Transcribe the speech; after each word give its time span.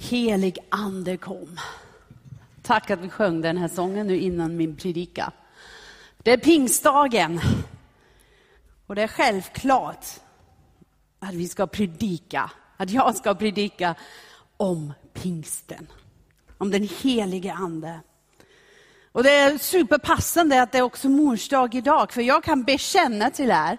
Helig 0.00 0.58
ande 0.68 1.16
kom. 1.16 1.60
Tack 2.62 2.90
att 2.90 3.00
vi 3.00 3.08
sjöng 3.08 3.40
den 3.40 3.56
här 3.56 3.68
sången 3.68 4.06
nu 4.06 4.18
innan 4.18 4.56
min 4.56 4.76
predika. 4.76 5.32
Det 6.22 6.32
är 6.32 6.36
pingstdagen. 6.36 7.40
Och 8.86 8.94
det 8.94 9.02
är 9.02 9.08
självklart 9.08 10.06
att 11.18 11.34
vi 11.34 11.48
ska 11.48 11.66
predika, 11.66 12.50
att 12.76 12.90
jag 12.90 13.16
ska 13.16 13.34
predika 13.34 13.94
om 14.56 14.92
pingsten. 15.12 15.86
Om 16.58 16.70
den 16.70 16.88
helige 17.02 17.52
ande. 17.52 18.00
Och 19.12 19.22
det 19.22 19.30
är 19.30 19.58
superpassande 19.58 20.62
att 20.62 20.72
det 20.72 20.78
är 20.78 20.82
också 20.82 21.08
mors 21.08 21.48
dag 21.48 21.74
idag, 21.74 22.12
för 22.12 22.22
jag 22.22 22.44
kan 22.44 22.62
bekänna 22.62 23.30
till 23.30 23.50
er 23.50 23.78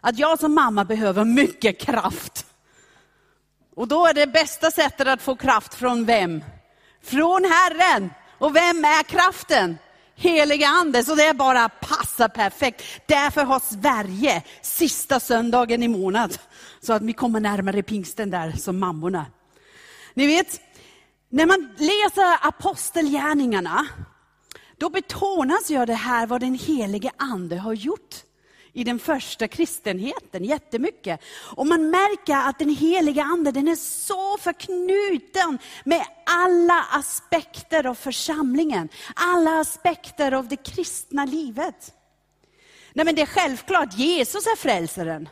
att 0.00 0.18
jag 0.18 0.38
som 0.38 0.54
mamma 0.54 0.84
behöver 0.84 1.24
mycket 1.24 1.80
kraft. 1.80 2.46
Och 3.80 3.88
då 3.88 4.06
är 4.06 4.14
det 4.14 4.26
bästa 4.26 4.70
sättet 4.70 5.08
att 5.08 5.22
få 5.22 5.36
kraft 5.36 5.74
från 5.74 6.04
vem? 6.04 6.44
Från 7.02 7.44
Herren. 7.44 8.10
Och 8.38 8.56
vem 8.56 8.84
är 8.84 9.02
kraften? 9.02 9.78
Heliga 10.16 10.68
Ande, 10.68 11.04
så 11.04 11.14
det 11.14 11.36
bara 11.36 11.68
passar 11.68 12.28
perfekt. 12.28 12.84
Därför 13.06 13.44
har 13.44 13.60
Sverige 13.60 14.42
sista 14.62 15.20
söndagen 15.20 15.82
i 15.82 15.88
månad, 15.88 16.38
så 16.80 16.92
att 16.92 17.02
vi 17.02 17.12
kommer 17.12 17.40
närmare 17.40 17.82
pingsten 17.82 18.30
där 18.30 18.52
som 18.52 18.78
mammorna. 18.78 19.26
Ni 20.14 20.26
vet, 20.26 20.60
när 21.28 21.46
man 21.46 21.74
läser 21.78 22.48
apostelgärningarna, 22.48 23.86
då 24.78 24.90
betonas 24.90 25.70
ju 25.70 25.86
det 25.86 25.94
här 25.94 26.26
vad 26.26 26.40
den 26.40 26.54
helige 26.54 27.10
Ande 27.16 27.56
har 27.56 27.72
gjort 27.72 28.24
i 28.72 28.84
den 28.84 28.98
första 28.98 29.48
kristenheten 29.48 30.44
jättemycket. 30.44 31.20
Och 31.56 31.66
man 31.66 31.90
märker 31.90 32.36
att 32.36 32.58
den 32.58 32.76
heliga 32.76 33.22
Ande 33.22 33.52
den 33.52 33.68
är 33.68 33.76
så 33.76 34.38
förknuten 34.38 35.58
med 35.84 36.04
alla 36.26 36.86
aspekter 36.92 37.86
av 37.86 37.94
församlingen, 37.94 38.88
alla 39.14 39.60
aspekter 39.60 40.32
av 40.32 40.48
det 40.48 40.56
kristna 40.56 41.24
livet. 41.24 41.94
Nej 42.92 43.04
men 43.04 43.14
det 43.14 43.22
är 43.22 43.26
självklart, 43.26 43.94
Jesus 43.94 44.46
är 44.46 44.56
frälsaren. 44.56 45.28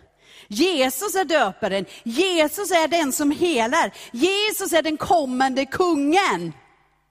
Jesus 0.49 1.15
är 1.15 1.25
döparen, 1.25 1.85
Jesus 2.03 2.71
är 2.71 2.89
den 2.89 3.13
som 3.13 3.31
helar, 3.31 3.93
Jesus 4.13 4.73
är 4.73 4.83
den 4.83 4.97
kommande 4.97 5.67
kungen. 5.67 6.53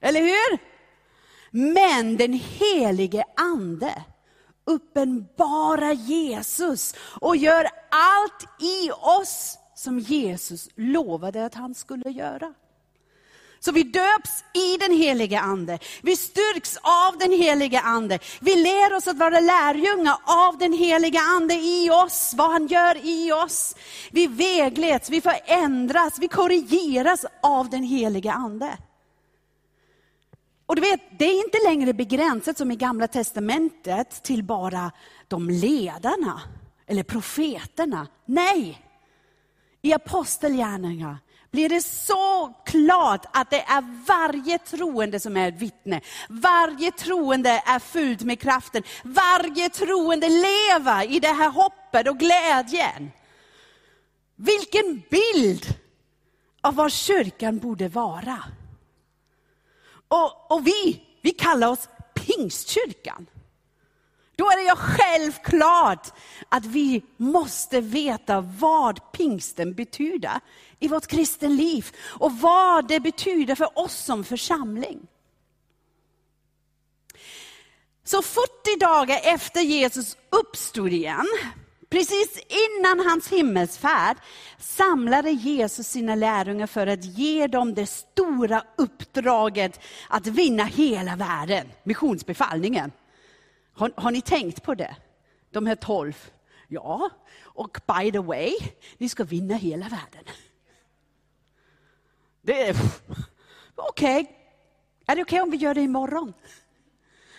Eller 0.01 0.21
hur? 0.21 0.57
Men 1.51 2.17
den 2.17 2.33
helige 2.33 3.23
Ande, 3.35 4.03
uppenbara 4.67 5.93
Jesus 5.93 6.95
och 7.21 7.37
gör 7.37 7.67
allt 7.89 8.61
i 8.61 8.91
oss 8.91 9.57
som 9.75 9.99
Jesus 9.99 10.69
lovade 10.75 11.45
att 11.45 11.55
han 11.55 11.75
skulle 11.75 12.09
göra. 12.09 12.53
Så 13.59 13.71
vi 13.71 13.83
döps 13.83 14.43
i 14.53 14.77
den 14.77 14.97
helige 14.97 15.39
Ande. 15.39 15.79
Vi 16.01 16.15
styrks 16.15 16.77
av 16.77 17.17
den 17.17 17.31
helige 17.31 17.79
Ande. 17.79 18.19
Vi 18.39 18.55
lär 18.55 18.93
oss 18.93 19.07
att 19.07 19.17
vara 19.17 19.39
lärjungar 19.39 20.17
av 20.23 20.57
den 20.57 20.73
helige 20.73 21.19
Ande 21.19 21.53
i 21.53 21.89
oss, 21.89 22.33
vad 22.37 22.51
han 22.51 22.67
gör 22.67 22.97
i 23.05 23.31
oss. 23.31 23.75
Vi 24.11 24.27
vägleds, 24.27 25.09
vi 25.09 25.21
förändras, 25.21 26.19
vi 26.19 26.27
korrigeras 26.27 27.25
av 27.41 27.69
den 27.69 27.83
helige 27.83 28.31
Ande. 28.31 28.77
Och 30.67 30.75
du 30.75 30.81
vet, 30.81 31.01
det 31.19 31.25
är 31.25 31.45
inte 31.45 31.57
längre 31.63 31.93
begränsat 31.93 32.57
som 32.57 32.71
i 32.71 32.75
gamla 32.75 33.07
testamentet 33.07 34.23
till 34.23 34.43
bara 34.43 34.91
de 35.27 35.49
ledarna 35.49 36.41
eller 36.87 37.03
profeterna. 37.03 38.07
Nej! 38.25 38.81
I 39.81 39.93
apostelgärningarna 39.93 41.19
blir 41.51 41.69
det 41.69 41.81
så 41.81 42.53
klart 42.65 43.25
att 43.33 43.49
det 43.49 43.61
är 43.61 44.05
varje 44.07 44.57
troende 44.57 45.19
som 45.19 45.37
är 45.37 45.47
ett 45.47 45.61
vittne. 45.61 46.01
Varje 46.29 46.91
troende 46.91 47.49
är 47.65 47.79
fylld 47.79 48.25
med 48.25 48.39
kraften. 48.39 48.83
Varje 49.03 49.69
troende 49.69 50.29
lever 50.29 51.11
i 51.11 51.19
det 51.19 51.27
här 51.27 51.49
hoppet 51.49 52.07
och 52.07 52.17
glädjen. 52.17 53.11
Vilken 54.35 55.03
bild 55.09 55.65
av 56.61 56.75
vad 56.75 56.91
kyrkan 56.91 57.57
borde 57.57 57.87
vara. 57.87 58.43
Och, 60.07 60.51
och 60.51 60.67
vi, 60.67 61.01
vi 61.21 61.31
kallar 61.31 61.67
oss 61.67 61.89
Pingstkyrkan. 62.13 63.27
Då 64.35 64.45
är 64.45 64.57
det 64.57 64.63
ju 64.63 64.75
självklart 64.75 66.13
att 66.49 66.65
vi 66.65 67.03
måste 67.17 67.81
veta 67.81 68.41
vad 68.41 69.11
pingsten 69.11 69.73
betyder 69.73 70.39
i 70.79 70.87
vårt 70.87 71.07
kristen 71.07 71.55
liv 71.55 71.85
och 71.99 72.39
vad 72.39 72.87
det 72.87 72.99
betyder 72.99 73.55
för 73.55 73.79
oss 73.79 73.95
som 73.95 74.23
församling. 74.23 75.07
Så 78.03 78.21
40 78.21 78.79
dagar 78.79 79.19
efter 79.23 79.61
Jesus 79.61 80.17
uppstod 80.29 80.93
igen, 80.93 81.27
Precis 81.89 82.39
innan 82.47 82.99
hans 82.99 83.31
himmelsfärd 83.31 84.17
samlade 84.57 85.31
Jesus 85.31 85.87
sina 85.87 86.15
lärjungar 86.15 86.67
för 86.67 86.87
att 86.87 87.05
ge 87.05 87.47
dem 87.47 87.73
det 87.73 87.85
stora 87.85 88.63
uppdraget 88.75 89.79
att 90.09 90.27
vinna 90.27 90.63
hela 90.63 91.15
världen, 91.15 91.67
missionsbefallningen. 91.83 92.91
Har, 93.73 93.93
har 93.95 94.11
ni 94.11 94.21
tänkt 94.21 94.63
på 94.63 94.75
det? 94.75 94.95
De 95.51 95.65
här 95.65 95.75
tolv. 95.75 96.29
Ja, 96.67 97.09
och 97.41 97.77
by 97.87 98.11
the 98.11 98.19
way, 98.19 98.51
ni 98.97 99.09
ska 99.09 99.23
vinna 99.23 99.55
hela 99.55 99.85
världen. 99.85 100.23
Det 102.41 102.67
är 102.67 102.75
okej. 103.75 104.21
Okay. 104.21 104.33
Är 105.05 105.15
det 105.15 105.21
okej 105.21 105.21
okay 105.21 105.41
om 105.41 105.51
vi 105.51 105.57
gör 105.57 105.73
det 105.73 105.81
imorgon? 105.81 106.33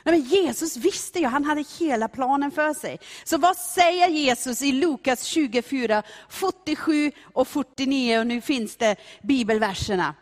Nej, 0.09 0.21
men 0.21 0.29
Jesus 0.29 0.77
visste 0.77 1.19
ju, 1.19 1.27
han 1.27 1.45
hade 1.45 1.65
hela 1.79 2.09
planen 2.09 2.51
för 2.51 2.75
sig. 2.75 2.99
Så 3.25 3.39
vad 3.39 3.57
säger 3.57 4.09
Jesus 4.09 4.63
i 4.63 4.73
Lukas 4.73 5.23
24, 5.23 6.03
47 6.29 7.13
och 7.33 7.49
49, 7.49 8.19
och 8.19 8.27
nu 8.27 8.41
finns 8.41 8.77
det 8.77 8.97
bibelverserna 9.23 10.15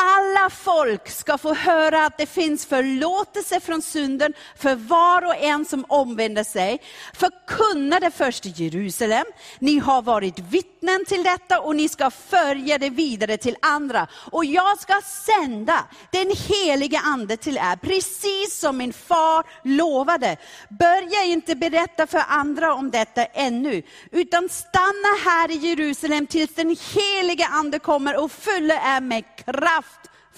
alla 0.00 0.50
folk 0.50 1.10
ska 1.10 1.38
få 1.38 1.54
höra 1.54 2.06
att 2.06 2.18
det 2.18 2.26
finns 2.26 2.66
förlåtelse 2.66 3.60
från 3.60 3.82
synden 3.82 4.32
för 4.56 4.74
var 4.74 5.24
och 5.24 5.36
en 5.36 5.64
som 5.64 5.84
omvänder 5.88 6.44
sig. 6.44 6.78
Förkunna 7.14 8.00
det 8.00 8.10
först 8.10 8.46
i 8.46 8.48
Jerusalem. 8.48 9.24
Ni 9.58 9.78
har 9.78 10.02
varit 10.02 10.38
vittnen 10.38 11.04
till 11.04 11.22
detta 11.22 11.60
och 11.60 11.76
ni 11.76 11.88
ska 11.88 12.10
följa 12.10 12.78
det 12.78 12.90
vidare 12.90 13.36
till 13.36 13.56
andra. 13.62 14.06
Och 14.12 14.44
jag 14.44 14.78
ska 14.78 14.94
sända 15.04 15.84
den 16.10 16.32
helige 16.48 16.98
ande 16.98 17.36
till 17.36 17.56
er, 17.56 17.76
precis 17.76 18.58
som 18.58 18.76
min 18.76 18.92
far 18.92 19.44
lovade. 19.64 20.36
Börja 20.68 21.24
inte 21.24 21.56
berätta 21.56 22.06
för 22.06 22.22
andra 22.28 22.74
om 22.74 22.90
detta 22.90 23.24
ännu, 23.24 23.82
utan 24.10 24.48
stanna 24.48 25.14
här 25.24 25.50
i 25.50 25.56
Jerusalem 25.56 26.26
tills 26.26 26.54
den 26.54 26.76
helige 26.94 27.46
ande 27.46 27.78
kommer 27.78 28.24
och 28.24 28.32
fyller 28.32 28.96
er 28.96 29.00
med 29.00 29.24
kraft 29.44 29.87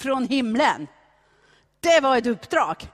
från 0.01 0.29
himlen. 0.29 0.87
Det 1.81 2.01
var 2.01 2.17
ett 2.17 2.27
uppdrag. 2.27 2.89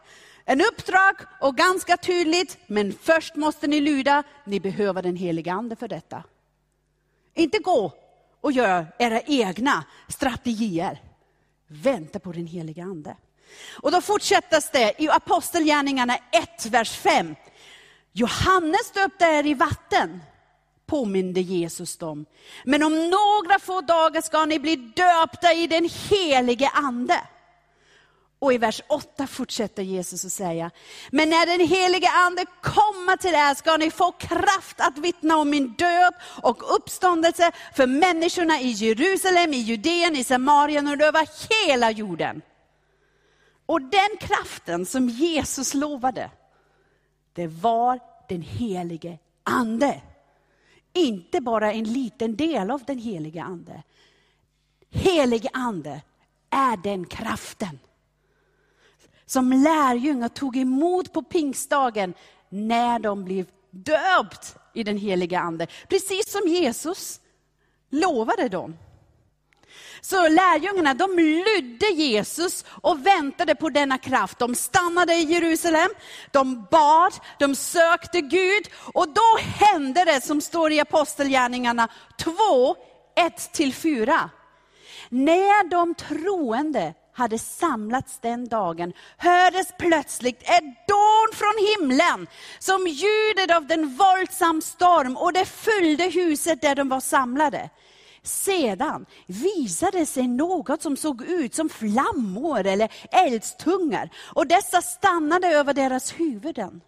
En 0.45 0.61
uppdrag 0.61 1.15
och 1.41 1.57
ganska 1.57 1.97
tydligt, 1.97 2.59
men 2.67 2.93
först 3.03 3.37
måste 3.37 3.67
ni 3.67 3.81
lyda, 3.81 4.23
ni 4.45 4.61
behöver 4.61 5.03
den 5.03 5.17
heliga 5.17 5.53
ande 5.53 5.77
för 5.77 5.89
detta. 5.89 6.23
Inte 7.35 7.59
gå 7.59 7.93
och 8.41 8.53
gör 8.53 8.87
era 8.99 9.21
egna 9.21 9.85
strategier. 10.09 11.03
Vänta 11.67 12.19
på 12.19 12.33
den 12.33 12.47
heliga 12.47 12.83
ande. 12.83 13.17
Och 13.81 13.93
då 13.93 14.01
fortsätter 14.01 14.63
det 14.73 15.03
i 15.03 15.09
Apostelgärningarna 15.09 16.17
1, 16.33 16.67
vers 16.67 16.91
5. 16.91 17.35
Johannes 18.13 18.91
döpte 18.95 19.25
er 19.25 19.47
i 19.47 19.55
vatten 19.55 20.21
påminde 20.87 21.41
Jesus 21.41 21.97
dem. 21.97 22.27
Men 22.65 22.83
om 22.83 23.11
några 23.11 23.59
få 23.59 23.81
dagar 23.81 24.21
ska 24.21 24.45
ni 24.45 24.59
bli 24.59 24.77
döpta 24.77 25.53
i 25.53 25.67
den 25.67 25.89
helige 26.09 26.69
Ande. 26.69 27.21
Och 28.39 28.53
i 28.53 28.59
vers 28.59 28.83
8 28.89 29.27
fortsätter 29.27 29.83
Jesus 29.83 30.25
att 30.25 30.33
säga, 30.33 30.71
men 31.11 31.31
när 31.31 31.47
den 31.47 31.69
helige 31.69 32.11
Ande 32.11 32.45
kommer 32.63 33.17
till 33.17 33.35
er 33.35 33.55
ska 33.55 33.77
ni 33.77 33.91
få 33.91 34.13
kraft 34.13 34.81
att 34.81 34.99
vittna 34.99 35.37
om 35.37 35.51
min 35.51 35.73
död 35.73 36.15
och 36.43 36.77
uppståndelse 36.77 37.53
för 37.75 37.87
människorna 37.87 38.61
i 38.61 38.69
Jerusalem, 38.69 39.53
i 39.53 39.57
Judeen, 39.57 40.17
i 40.17 40.25
Samarien 40.25 40.87
och 40.87 41.01
över 41.01 41.29
hela 41.51 41.91
jorden. 41.91 42.43
Och 43.67 43.83
den 43.83 44.17
kraften 44.21 44.87
som 44.87 45.09
Jesus 45.09 45.75
lovade, 45.75 46.31
det 47.33 47.47
var 47.47 48.01
den 48.29 48.43
helige 48.43 49.19
Ande 49.45 50.01
inte 50.97 51.41
bara 51.41 51.73
en 51.73 51.93
liten 51.93 52.37
del 52.37 52.71
av 52.71 52.85
den 52.85 52.99
helige 52.99 53.43
Ande. 53.43 53.83
Helig 54.91 55.47
Ande 55.53 56.03
är 56.51 56.77
den 56.77 57.07
kraften 57.07 57.79
som 59.27 59.53
lärjungar 59.53 60.29
tog 60.29 60.57
emot 60.57 61.13
på 61.13 61.23
pingstdagen 61.23 62.15
när 62.49 62.99
de 62.99 63.25
blev 63.25 63.47
döpt 63.71 64.57
i 64.75 64.83
den 64.83 64.97
heliga 64.97 65.41
Ande. 65.41 65.67
Precis 65.89 66.33
som 66.33 66.49
Jesus 66.49 67.21
lovade 67.91 68.49
dem. 68.49 68.77
Så 70.01 70.29
lärjungarna 70.29 70.95
de 70.95 71.17
lydde 71.17 71.87
Jesus 71.87 72.65
och 72.69 73.07
väntade 73.07 73.55
på 73.55 73.69
denna 73.71 73.99
kraft. 73.99 74.39
De 74.39 74.55
stannade 74.55 75.15
i 75.15 75.23
Jerusalem, 75.23 75.91
de 76.31 76.67
bad, 76.71 77.13
de 77.39 77.55
sökte 77.55 78.21
Gud 78.21 78.65
och 78.95 79.09
då 79.09 79.39
hände 79.67 80.05
det 80.05 80.21
som 80.21 80.41
står 80.41 80.73
i 80.73 80.81
Apostelgärningarna 80.81 81.89
2, 82.19 82.33
1-4. 83.17 84.29
När 85.09 85.69
de 85.71 85.95
troende 85.95 86.95
hade 87.13 87.39
samlats 87.39 88.19
den 88.21 88.49
dagen 88.49 88.93
hördes 89.17 89.69
plötsligt 89.79 90.43
ett 90.43 90.89
dån 90.89 91.29
från 91.33 91.55
himlen 91.69 92.27
som 92.59 92.87
ljudet 92.87 93.57
av 93.57 93.67
den 93.67 93.97
våldsam 93.97 94.63
storm 94.63 95.17
och 95.17 95.33
det 95.33 95.45
fyllde 95.45 96.05
huset 96.05 96.61
där 96.63 96.75
de 96.75 96.89
var 96.89 97.01
samlade. 97.01 97.71
Sedan 98.27 99.07
visade 99.27 100.07
sig 100.07 100.29
något 100.29 100.83
som 100.83 100.97
såg 100.97 101.23
ut 101.23 101.55
som 101.55 101.69
flammor 101.69 102.67
eller 102.67 102.93
eldstungor. 103.11 104.11
och 104.35 104.47
dessa 104.47 104.83
stannade 104.83 105.49
över 105.49 105.75
deras 105.75 106.13
huvuden. 106.13 106.81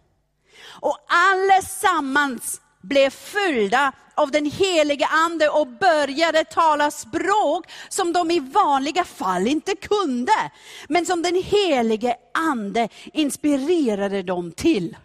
Och 0.81 0.97
allesammans 1.07 2.61
blev 2.81 3.09
fyllda 3.09 3.91
av 4.15 4.31
den 4.31 4.45
helige 4.45 5.05
ande 5.05 5.49
och 5.49 5.67
började 5.67 6.43
tala 6.43 6.91
språk 6.91 7.71
som 7.89 8.13
de 8.13 8.31
i 8.31 8.39
vanliga 8.39 9.03
fall 9.03 9.47
inte 9.47 9.75
kunde, 9.75 10.51
men 10.89 11.05
som 11.05 11.21
den 11.21 11.35
helige 11.35 12.15
ande 12.33 12.89
inspirerade 13.13 14.23
dem 14.23 14.51
till. 14.51 14.97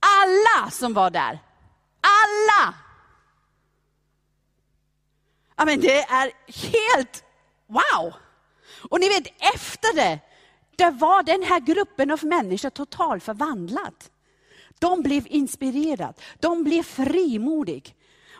Alla 0.00 0.70
som 0.70 0.94
var 0.94 1.10
där, 1.10 1.38
alla! 2.00 2.85
Ja, 5.56 5.64
men 5.64 5.80
det 5.80 6.00
är 6.00 6.32
helt 6.72 7.24
wow! 7.66 8.14
Och 8.90 9.00
ni 9.00 9.08
vet, 9.08 9.26
efter 9.54 9.96
det, 9.96 10.18
det 10.76 10.90
var 10.90 11.22
den 11.22 11.42
här 11.42 11.60
gruppen 11.60 12.10
av 12.10 12.24
människor 12.24 12.70
totalt 12.70 13.22
förvandlad. 13.22 13.94
De 14.78 15.02
blev 15.02 15.26
inspirerade, 15.26 16.14
de 16.40 16.64
blev 16.64 16.82
frimodiga. 16.82 17.90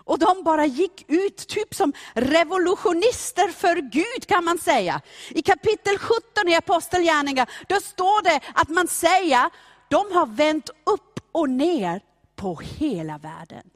Och 0.07 0.19
de 0.19 0.43
bara 0.43 0.67
gick 0.67 1.05
ut 1.09 1.49
typ 1.49 1.75
som 1.75 1.93
revolutionister 2.15 3.49
för 3.49 3.77
Gud 3.77 4.27
kan 4.27 4.45
man 4.45 4.59
säga. 4.59 5.01
I 5.31 5.43
kapitel 5.43 5.99
17 5.99 6.49
i 6.49 6.55
Apostelgärningarna, 6.55 7.51
då 7.69 7.81
står 7.81 8.23
det 8.23 8.41
att 8.55 8.69
man 8.69 8.89
säger, 8.89 9.51
de 9.89 10.13
har 10.13 10.27
vänt 10.27 10.69
upp 10.69 11.21
och 11.33 11.51
ner 11.51 12.01
på 12.37 12.57
hela 12.57 13.19
världen. 13.19 13.71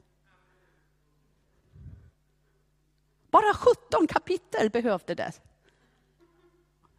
Bara 3.31 3.53
17 3.53 4.07
kapitel 4.07 4.69
behövde 4.69 5.15
det. 5.15 5.31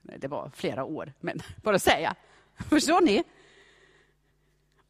Det 0.02 0.28
var 0.28 0.50
flera 0.54 0.84
år, 0.84 1.12
men 1.20 1.40
bara 1.62 1.78
säga. 1.78 2.14
Förstår 2.70 3.00
ni? 3.00 3.24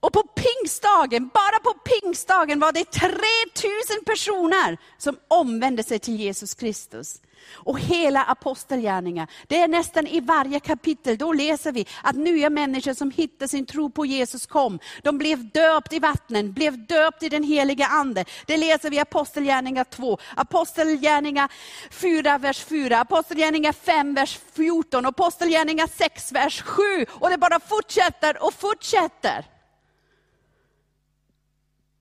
Och 0.02 0.12
på 0.12 0.22
pingstdagen, 0.22 1.30
bara 1.34 1.58
på 1.60 1.74
pingstdagen 1.74 2.60
var 2.60 2.72
det 2.72 2.84
3000 2.84 4.04
personer 4.06 4.78
som 4.98 5.16
omvände 5.28 5.82
sig 5.82 5.98
till 5.98 6.16
Jesus 6.16 6.54
Kristus. 6.54 7.20
Och 7.52 7.80
hela 7.80 8.24
apostelgärningar, 8.24 9.30
det 9.46 9.58
är 9.58 9.68
nästan 9.68 10.06
i 10.06 10.20
varje 10.20 10.60
kapitel, 10.60 11.16
då 11.16 11.32
läser 11.32 11.72
vi 11.72 11.86
att 12.02 12.16
nya 12.16 12.50
människor 12.50 12.94
som 12.94 13.10
hittade 13.10 13.48
sin 13.48 13.66
tro 13.66 13.90
på 13.90 14.06
Jesus 14.06 14.46
kom. 14.46 14.78
De 15.02 15.18
blev 15.18 15.50
döpt 15.50 15.92
i 15.92 15.98
vattnen, 15.98 16.52
blev 16.52 16.86
döpt 16.86 17.22
i 17.22 17.28
den 17.28 17.42
heliga 17.42 17.86
ande. 17.86 18.24
Det 18.46 18.56
läser 18.56 18.90
vi 18.90 18.96
i 18.96 19.00
Apostelgärningar 19.00 19.84
2, 19.84 20.18
Apostelgärningar 20.36 21.52
4, 21.90 22.38
vers 22.38 22.64
4, 22.64 23.00
Apostelgärningar 23.00 23.72
5, 23.72 24.14
vers 24.14 24.38
14, 24.52 25.06
Apostelgärningar 25.06 25.88
6, 25.98 26.32
vers 26.32 26.62
7. 26.62 26.82
Och 27.08 27.30
det 27.30 27.38
bara 27.38 27.60
fortsätter 27.60 28.42
och 28.42 28.54
fortsätter. 28.54 29.46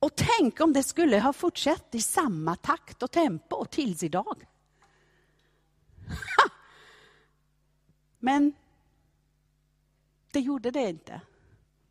Och 0.01 0.15
tänk 0.15 0.59
om 0.61 0.73
det 0.73 0.83
skulle 0.83 1.19
ha 1.19 1.33
fortsatt 1.33 1.95
i 1.95 2.01
samma 2.01 2.55
takt 2.55 3.03
och 3.03 3.11
tempo 3.11 3.65
tills 3.65 4.03
idag. 4.03 4.47
Men 8.19 8.53
det 10.31 10.39
gjorde 10.39 10.71
det 10.71 10.89
inte. 10.89 11.21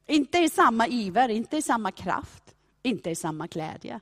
Inte 0.06 0.38
i 0.38 0.48
samma 0.48 0.86
iver, 0.86 1.28
inte 1.28 1.56
i 1.56 1.62
samma 1.62 1.92
kraft, 1.92 2.54
inte 2.82 3.10
i 3.10 3.14
samma 3.14 3.46
glädje. 3.46 4.00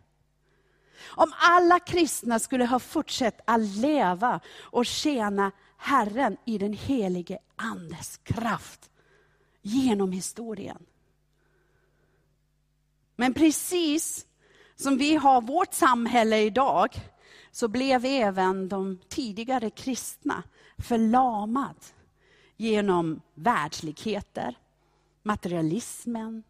Om 1.05 1.33
alla 1.39 1.81
kristna 1.81 2.39
skulle 2.39 2.65
ha 2.65 2.79
fortsatt 2.79 3.41
att 3.45 3.61
leva 3.61 4.41
och 4.61 4.87
tjäna 4.87 5.53
Herren 5.77 6.37
i 6.45 6.59
den 6.59 6.73
helige 6.73 7.39
Andes 7.57 8.17
kraft 8.17 8.91
genom 9.63 10.13
historien 10.13 10.87
men 13.21 13.35
precis 13.35 14.27
som 14.77 14.97
vi 14.99 15.15
har 15.15 15.43
vårt 15.43 15.75
samhälle 15.75 16.39
idag, 16.39 16.95
så 17.51 17.69
blev 17.69 18.05
även 18.05 18.69
de 18.69 18.99
tidigare 19.09 19.71
kristna 19.71 20.43
förlamad 20.79 21.77
genom 22.57 23.21
världsligheter, 23.35 24.59
materialismen, 25.23 26.43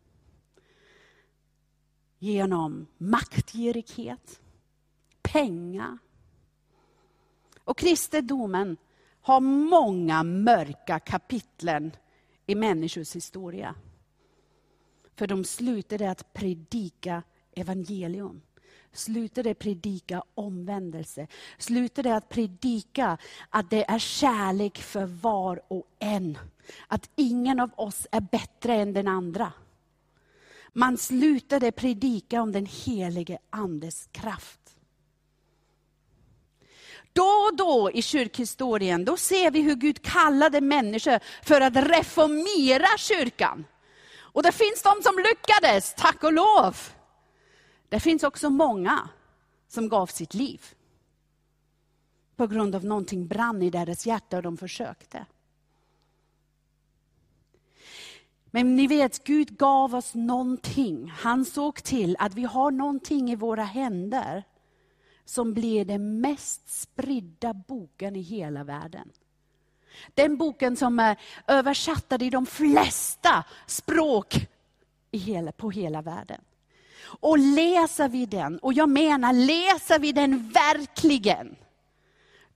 genom 2.19 2.87
maktgirighet, 2.99 4.41
pengar. 5.23 5.99
Och 7.65 7.79
kristendomen 7.79 8.77
har 9.21 9.41
många 9.41 10.23
mörka 10.23 10.99
kapitlen 10.99 11.93
i 12.47 12.55
människors 12.55 13.17
historia. 13.17 13.75
För 15.19 15.27
de 15.27 15.45
slutade 15.45 16.11
att 16.11 16.33
predika 16.33 17.23
evangelium. 17.57 18.41
Slutade 18.93 19.55
predika 19.55 20.23
omvändelse. 20.35 21.27
Slutade 21.59 22.17
att 22.17 22.29
predika 22.29 23.19
att 23.51 23.71
det 23.71 23.91
är 23.91 23.99
kärlek 23.99 24.79
för 24.79 25.07
var 25.07 25.61
och 25.69 25.87
en. 25.99 26.39
Att 26.87 27.11
ingen 27.17 27.61
av 27.61 27.71
oss 27.77 28.07
är 28.11 28.21
bättre 28.21 28.75
än 28.75 28.93
den 28.93 29.09
andra. 29.09 29.53
Man 30.73 30.99
slutade 30.99 31.73
predika 31.73 32.43
om 32.43 32.53
den 32.53 32.67
helige 32.67 33.39
Andes 33.51 34.09
kraft. 34.13 34.61
Då 37.13 37.23
och 37.51 37.57
då 37.57 37.91
i 37.95 38.03
kyrkhistorien, 38.03 39.05
då 39.05 39.17
ser 39.17 39.51
vi 39.51 39.63
hur 39.63 39.75
Gud 39.75 40.03
kallade 40.03 40.61
människor 40.61 41.19
för 41.45 41.61
att 41.61 41.77
reformera 41.77 42.99
kyrkan. 42.99 43.65
Och 44.33 44.43
det 44.43 44.53
finns 44.53 44.83
de 44.83 45.03
som 45.03 45.15
lyckades, 45.19 45.95
tack 45.95 46.25
och 46.25 46.33
lov. 46.33 46.77
Det 47.89 48.01
finns 48.01 48.23
också 48.23 48.51
många 48.51 49.09
som 49.69 49.89
gav 49.89 50.07
sitt 50.07 50.35
liv. 50.35 50.63
På 52.37 52.47
grund 52.47 52.75
av 52.75 52.85
någonting 52.85 53.27
brann 53.27 53.63
i 53.63 53.71
deras 53.71 54.07
hjärta 54.07 54.37
och 54.37 54.43
de 54.43 54.57
försökte. 54.57 55.27
Men 58.51 58.77
ni 58.77 58.87
vet, 58.87 59.25
Gud 59.25 59.59
gav 59.59 59.95
oss 59.95 60.15
någonting. 60.15 61.11
Han 61.11 61.45
såg 61.45 61.83
till 61.83 62.17
att 62.19 62.35
vi 62.35 62.45
har 62.45 62.71
någonting 62.71 63.31
i 63.31 63.37
våra 63.37 63.65
händer 63.65 64.45
som 65.25 65.55
blir 65.55 65.85
den 65.85 66.21
mest 66.21 66.69
spridda 66.69 67.55
boken 67.55 68.17
i 68.17 68.21
hela 68.21 68.65
världen. 68.65 69.13
Den 70.15 70.37
boken 70.37 70.77
som 70.77 70.99
eh, 70.99 71.07
är 71.07 71.17
översatt 71.47 72.23
i 72.23 72.31
de 72.31 72.47
flesta 72.47 73.45
språk 73.67 74.47
i 75.11 75.19
hela, 75.19 75.53
på 75.53 75.71
hela 75.71 76.03
världen. 76.03 76.41
Och 77.21 77.39
läser 77.39 78.09
vi 78.09 78.27
den, 78.27 78.59
och 78.59 78.73
jag 78.73 78.89
menar 78.89 79.33
läser 79.33 79.99
vi 79.99 80.13
den 80.13 80.49
verkligen, 80.49 81.57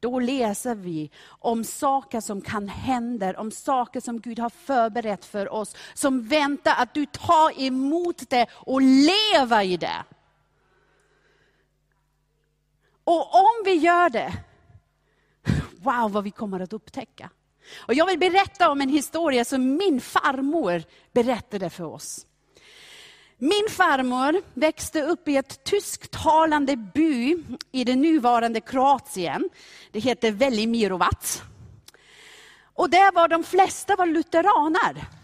då 0.00 0.20
läser 0.20 0.74
vi 0.74 1.10
om 1.26 1.64
saker 1.64 2.20
som 2.20 2.40
kan 2.40 2.68
hända, 2.68 3.40
om 3.40 3.50
saker 3.50 4.00
som 4.00 4.20
Gud 4.20 4.38
har 4.38 4.50
förberett 4.50 5.24
för 5.24 5.52
oss, 5.52 5.76
som 5.94 6.22
väntar 6.22 6.74
att 6.78 6.94
du 6.94 7.06
tar 7.06 7.62
emot 7.62 8.30
det 8.30 8.46
och 8.52 8.82
lever 8.82 9.62
i 9.62 9.76
det. 9.76 10.04
Och 13.04 13.34
om 13.34 13.62
vi 13.64 13.74
gör 13.74 14.10
det, 14.10 14.32
wow 15.82 16.12
vad 16.12 16.24
vi 16.24 16.30
kommer 16.30 16.60
att 16.60 16.72
upptäcka. 16.72 17.30
Och 17.76 17.94
jag 17.94 18.06
vill 18.06 18.18
berätta 18.18 18.70
om 18.70 18.80
en 18.80 18.88
historia 18.88 19.44
som 19.44 19.76
min 19.76 20.00
farmor 20.00 20.82
berättade 21.12 21.70
för 21.70 21.84
oss. 21.84 22.26
Min 23.38 23.68
farmor 23.70 24.42
växte 24.54 25.02
upp 25.02 25.28
i 25.28 25.36
ett 25.36 25.64
tysktalande 25.64 26.76
by 26.76 27.44
i 27.72 27.84
det 27.84 27.96
nuvarande 27.96 28.60
Kroatien. 28.60 29.48
Det 29.90 30.00
heter 30.00 30.30
Velimirovac. 30.30 31.42
Och 32.74 32.90
där 32.90 33.12
var 33.12 33.28
de 33.28 33.44
flesta 33.44 33.96
var 33.96 34.06
lutheraner. 34.06 35.21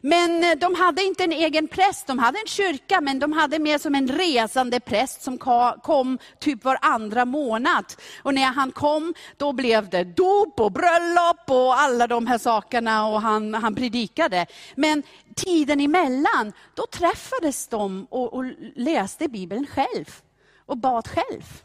Men 0.00 0.44
eh, 0.44 0.58
de 0.58 0.74
hade 0.74 1.02
inte 1.02 1.24
en 1.24 1.32
egen 1.32 1.68
präst, 1.68 2.06
de 2.06 2.18
hade 2.18 2.38
en 2.38 2.46
kyrka, 2.46 3.00
men 3.00 3.18
de 3.18 3.32
hade 3.32 3.58
mer 3.58 3.78
som 3.78 3.94
en 3.94 4.08
resande 4.08 4.80
präst 4.80 5.22
som 5.22 5.38
kom 5.82 6.18
typ 6.38 6.64
var 6.64 6.78
andra 6.82 7.24
månad. 7.24 7.84
Och 8.22 8.34
när 8.34 8.46
han 8.46 8.72
kom, 8.72 9.14
då 9.36 9.52
blev 9.52 9.88
det 9.88 10.04
dop 10.04 10.60
och 10.60 10.72
bröllop 10.72 11.44
och 11.46 11.80
alla 11.80 12.06
de 12.06 12.26
här 12.26 12.38
sakerna 12.38 13.06
och 13.06 13.22
han, 13.22 13.54
han 13.54 13.74
predikade. 13.74 14.46
Men 14.74 15.02
tiden 15.36 15.80
emellan, 15.80 16.52
då 16.74 16.86
träffades 16.86 17.68
de 17.68 18.06
och, 18.10 18.34
och 18.34 18.44
läste 18.76 19.28
Bibeln 19.28 19.66
själv 19.66 20.22
och 20.66 20.76
bad 20.76 21.08
själv. 21.08 21.62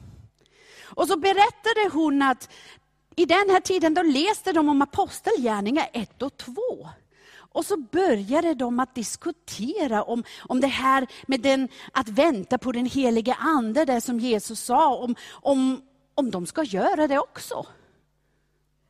Och 0.83 1.07
så 1.07 1.17
berättade 1.17 1.89
hon 1.93 2.21
att 2.21 2.49
i 3.15 3.25
den 3.25 3.49
här 3.49 3.59
tiden 3.59 3.93
då 3.93 4.01
läste 4.01 4.51
de 4.51 4.69
om 4.69 4.81
apostelgärningar 4.81 5.89
1 5.93 6.21
och 6.21 6.37
2. 6.37 6.53
Och 7.55 7.65
så 7.65 7.77
började 7.77 8.53
de 8.53 8.79
att 8.79 8.95
diskutera 8.95 10.03
om, 10.03 10.23
om 10.39 10.61
det 10.61 10.67
här 10.67 11.07
med 11.27 11.41
den, 11.41 11.69
att 11.91 12.09
vänta 12.09 12.57
på 12.57 12.71
den 12.71 12.85
helige 12.85 13.33
Ande, 13.33 13.85
det 13.85 14.01
som 14.01 14.19
Jesus 14.19 14.59
sa, 14.59 14.95
om, 14.95 15.15
om, 15.31 15.81
om 16.15 16.31
de 16.31 16.45
ska 16.45 16.63
göra 16.63 17.07
det 17.07 17.19
också. 17.19 17.65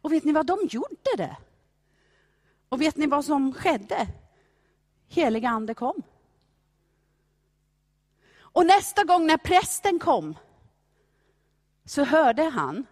Och 0.01 0.11
vet 0.11 0.23
ni 0.23 0.31
vad, 0.31 0.45
de 0.45 0.57
gjorde 0.69 1.15
det. 1.17 1.37
Och 2.69 2.81
vet 2.81 2.97
ni 2.97 3.07
vad 3.07 3.25
som 3.25 3.53
skedde? 3.53 4.07
Heliga 5.07 5.49
Ande 5.49 5.73
kom. 5.73 6.01
Och 8.39 8.65
nästa 8.65 9.03
gång 9.03 9.27
när 9.27 9.37
prästen 9.37 9.99
kom, 9.99 10.35
så 11.85 12.03
hörde 12.03 12.43
han 12.43 12.85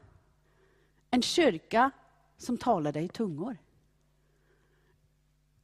en 1.12 1.22
kyrka 1.22 1.92
som 2.38 2.58
talade 2.58 3.00
i 3.02 3.08
tungor. 3.08 3.58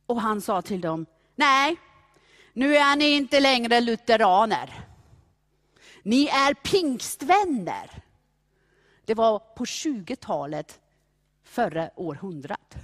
Och 0.09 0.21
han 0.21 0.41
sa 0.41 0.61
till 0.61 0.81
dem, 0.81 1.05
nej, 1.35 1.75
nu 2.53 2.75
är 2.75 2.95
ni 2.95 3.05
inte 3.05 3.39
längre 3.39 3.81
lutheraner. 3.81 4.85
Ni 6.03 6.25
är 6.25 6.53
pingstvänner. 6.53 8.03
Det 9.05 9.13
var 9.13 9.39
på 9.39 9.65
20-talet, 9.65 10.79
förra 11.43 11.89
århundradet. 11.95 12.75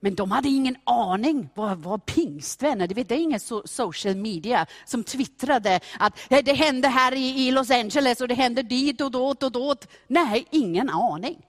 Men 0.00 0.14
de 0.14 0.30
hade 0.30 0.48
ingen 0.48 0.76
aning 0.84 1.48
vad, 1.54 1.78
vad 1.78 2.06
pingstvänner, 2.06 2.86
det, 2.86 3.02
det 3.02 3.14
är 3.14 3.18
ingen 3.18 3.40
so 3.40 3.62
social 3.64 4.16
media 4.16 4.66
som 4.84 5.04
twittrade 5.04 5.80
att 5.98 6.16
det 6.28 6.52
hände 6.52 6.88
här 6.88 7.14
i, 7.14 7.46
i 7.46 7.50
Los 7.50 7.70
Angeles 7.70 8.20
och 8.20 8.28
det 8.28 8.34
hände 8.34 8.62
dit 8.62 9.00
och 9.00 9.10
dåt 9.10 9.42
och 9.42 9.52
dåt. 9.52 9.88
Nej, 10.06 10.46
ingen 10.50 10.90
aning. 10.90 11.46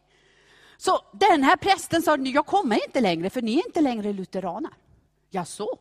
Så 0.86 1.02
den 1.12 1.44
här 1.44 1.56
prästen 1.56 2.02
sa, 2.02 2.18
jag 2.18 2.46
kommer 2.46 2.86
inte 2.86 3.02
längre 3.02 3.30
för 3.30 3.42
ni 3.42 3.54
är 3.54 3.68
inte 3.68 3.82
längre 3.82 4.14
lutheraner. 4.14 4.72
Så. 5.46 5.78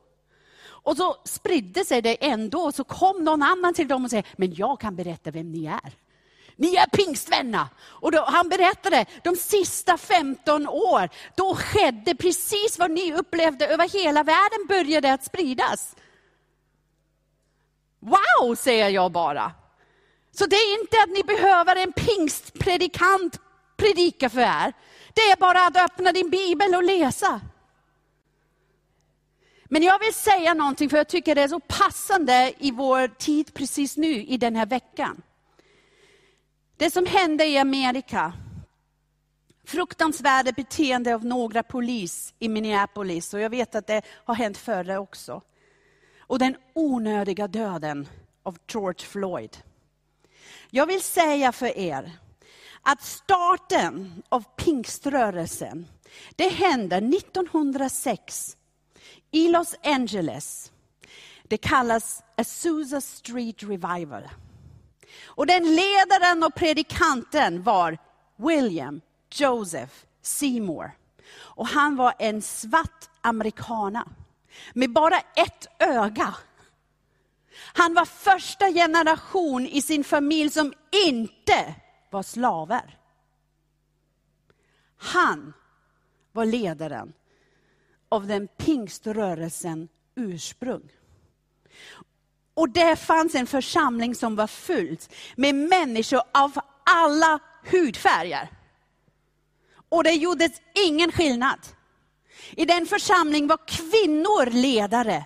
Och 0.65 0.97
så 0.97 1.17
spridde 1.25 1.85
sig 1.85 2.03
det 2.03 2.25
ändå, 2.25 2.73
så 2.73 2.85
kom 2.85 3.25
någon 3.25 3.43
annan 3.43 3.75
till 3.75 3.89
dem 3.89 4.05
och 4.05 4.11
sa, 4.11 4.23
men 4.37 4.55
jag 4.55 4.81
kan 4.81 4.97
berätta 4.97 5.31
vem 5.31 5.53
ni 5.53 5.67
är. 5.67 5.93
Ni 6.57 6.75
är 6.75 6.87
pingstvänner. 6.87 7.67
Och 7.81 8.13
då, 8.13 8.25
han 8.25 8.49
berättade, 8.49 9.07
de 9.25 9.37
sista 9.37 9.99
15 9.99 10.69
år, 10.69 11.09
då 11.35 11.55
skedde 11.55 12.15
precis 12.15 12.79
vad 12.79 12.91
ni 12.91 13.15
upplevde 13.15 13.67
över 13.67 13.89
hela 13.89 14.23
världen 14.23 14.67
började 14.69 15.13
att 15.13 15.25
spridas. 15.25 15.97
Wow, 18.01 18.55
säger 18.55 18.89
jag 18.89 19.13
bara. 19.13 19.53
Så 20.33 20.47
det 20.47 20.57
är 20.57 20.81
inte 20.81 20.97
att 21.03 21.11
ni 21.11 21.23
behöver 21.23 21.77
en 21.77 21.93
pingstpredikant 21.93 23.39
predika 23.77 24.31
för 24.31 24.41
er. 24.41 24.73
Det 25.15 25.21
är 25.21 25.37
bara 25.37 25.67
att 25.67 25.77
öppna 25.77 26.13
din 26.13 26.31
bibel 26.31 26.75
och 26.75 26.83
läsa. 26.83 27.41
Men 29.65 29.83
jag 29.83 29.99
vill 29.99 30.15
säga 30.15 30.55
någonting, 30.55 30.91
för 30.91 30.97
jag 30.97 31.09
tycker 31.09 31.35
det 31.35 31.43
är 31.43 31.49
så 31.49 31.61
passande 31.61 32.53
i 32.59 32.71
vår 32.71 33.09
tid 33.09 33.55
precis 33.55 33.97
nu, 33.97 34.25
i 34.25 34.37
den 34.37 34.57
här 34.57 34.67
veckan. 34.67 35.23
Det 36.77 36.91
som 36.91 37.07
hände 37.07 37.47
i 37.47 37.59
Amerika, 37.59 38.33
fruktansvärda 39.65 40.53
beteende 40.53 41.15
av 41.15 41.25
några 41.25 41.63
polis 41.63 42.35
i 42.39 42.49
Minneapolis, 42.49 43.35
och 43.35 43.41
jag 43.41 43.51
vet 43.51 43.75
att 43.75 43.87
det 43.87 44.03
har 44.25 44.35
hänt 44.35 44.59
förr 44.59 44.97
också. 44.97 45.43
Och 46.19 46.39
den 46.39 46.57
onödiga 46.75 47.49
döden 47.49 48.09
av 48.43 48.59
George 48.69 49.07
Floyd. 49.07 49.57
Jag 50.71 50.87
vill 50.87 51.03
säga 51.03 51.53
för 51.53 51.79
er, 51.79 52.13
att 52.83 53.03
starten 53.03 54.23
av 54.29 54.45
pingströrelsen, 54.57 55.87
det 56.37 56.49
hände 56.49 56.97
1906 56.97 58.57
i 59.31 59.49
Los 59.49 59.75
Angeles. 59.83 60.73
Det 61.43 61.57
kallas 61.57 62.23
Azusa 62.37 63.01
Street 63.01 63.63
Revival. 63.63 64.29
Och 65.25 65.47
den 65.47 65.63
ledaren 65.63 66.45
och 66.45 66.55
predikanten 66.55 67.63
var 67.63 67.99
William 68.37 69.01
Joseph 69.35 69.95
Seymour. 70.23 70.91
Och 71.35 71.67
han 71.67 71.97
var 71.97 72.15
en 72.19 72.43
svart 72.43 73.11
amerikana 73.21 74.09
med 74.73 74.93
bara 74.93 75.19
ett 75.19 75.67
öga. 75.79 76.35
Han 77.55 77.95
var 77.95 78.05
första 78.05 78.73
generation 78.73 79.67
i 79.67 79.83
sin 79.83 80.05
familj 80.05 80.51
som 80.51 80.73
inte 81.07 81.75
var 82.13 82.23
slavar. 82.23 82.99
Han 84.97 85.53
var 86.33 86.45
ledaren 86.45 87.13
av 88.09 88.27
den 88.27 88.49
pingströrelsen 88.49 89.89
ursprung. 90.15 90.93
Och 92.55 92.69
det 92.69 92.97
fanns 92.97 93.35
en 93.35 93.47
församling 93.47 94.15
som 94.15 94.37
var 94.37 94.47
fylld 94.47 95.01
med 95.37 95.55
människor 95.55 96.23
av 96.33 96.59
alla 96.85 97.39
hudfärger. 97.65 98.49
Och 99.89 100.05
det 100.05 100.13
gjordes 100.13 100.53
ingen 100.75 101.13
skillnad. 101.13 101.59
I 102.51 102.65
den 102.65 102.87
församlingen 102.87 103.49
var 103.49 103.61
kvinnor 103.67 104.51
ledare. 104.51 105.25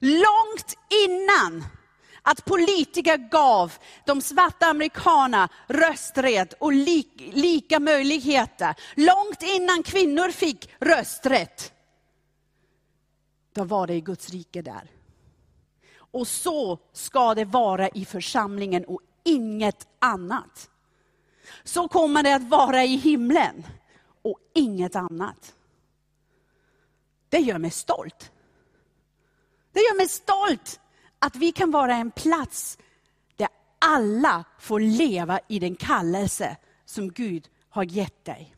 Långt 0.00 0.78
innan 1.06 1.64
att 2.26 2.44
politiker 2.44 3.16
gav 3.16 3.72
de 4.06 4.20
svarta 4.20 4.66
amerikanerna 4.66 5.48
rösträtt 5.68 6.52
och 6.52 6.72
li, 6.72 7.08
lika 7.34 7.80
möjligheter. 7.80 8.74
Långt 8.94 9.42
innan 9.42 9.82
kvinnor 9.82 10.30
fick 10.30 10.70
rösträtt. 10.80 11.72
Då 13.52 13.64
var 13.64 13.86
det 13.86 13.94
i 13.94 14.00
Guds 14.00 14.30
rike 14.30 14.62
där. 14.62 14.90
Och 15.96 16.28
så 16.28 16.78
ska 16.92 17.34
det 17.34 17.44
vara 17.44 17.88
i 17.88 18.04
församlingen 18.04 18.84
och 18.84 19.00
inget 19.24 19.86
annat. 19.98 20.70
Så 21.64 21.88
kommer 21.88 22.22
det 22.22 22.34
att 22.34 22.48
vara 22.48 22.84
i 22.84 22.96
himlen 22.96 23.66
och 24.22 24.38
inget 24.54 24.96
annat. 24.96 25.54
Det 27.28 27.38
gör 27.38 27.58
mig 27.58 27.70
stolt. 27.70 28.32
Det 29.72 29.80
gör 29.80 29.96
mig 29.96 30.08
stolt 30.08 30.80
att 31.24 31.36
vi 31.36 31.52
kan 31.52 31.70
vara 31.70 31.94
en 31.94 32.10
plats 32.10 32.78
där 33.36 33.48
alla 33.78 34.44
får 34.58 34.80
leva 34.80 35.40
i 35.48 35.58
den 35.58 35.76
kallelse 35.76 36.56
som 36.84 37.12
Gud 37.12 37.48
har 37.70 37.84
gett 37.84 38.24
dig. 38.24 38.54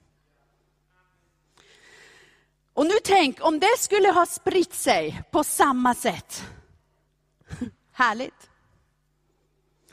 Och 2.74 2.86
nu 2.86 2.94
tänk 3.04 3.44
om 3.44 3.60
det 3.60 3.78
skulle 3.78 4.08
ha 4.08 4.26
spritt 4.26 4.74
sig 4.74 5.22
på 5.30 5.44
samma 5.44 5.94
sätt. 5.94 6.44
Härligt. 7.92 8.50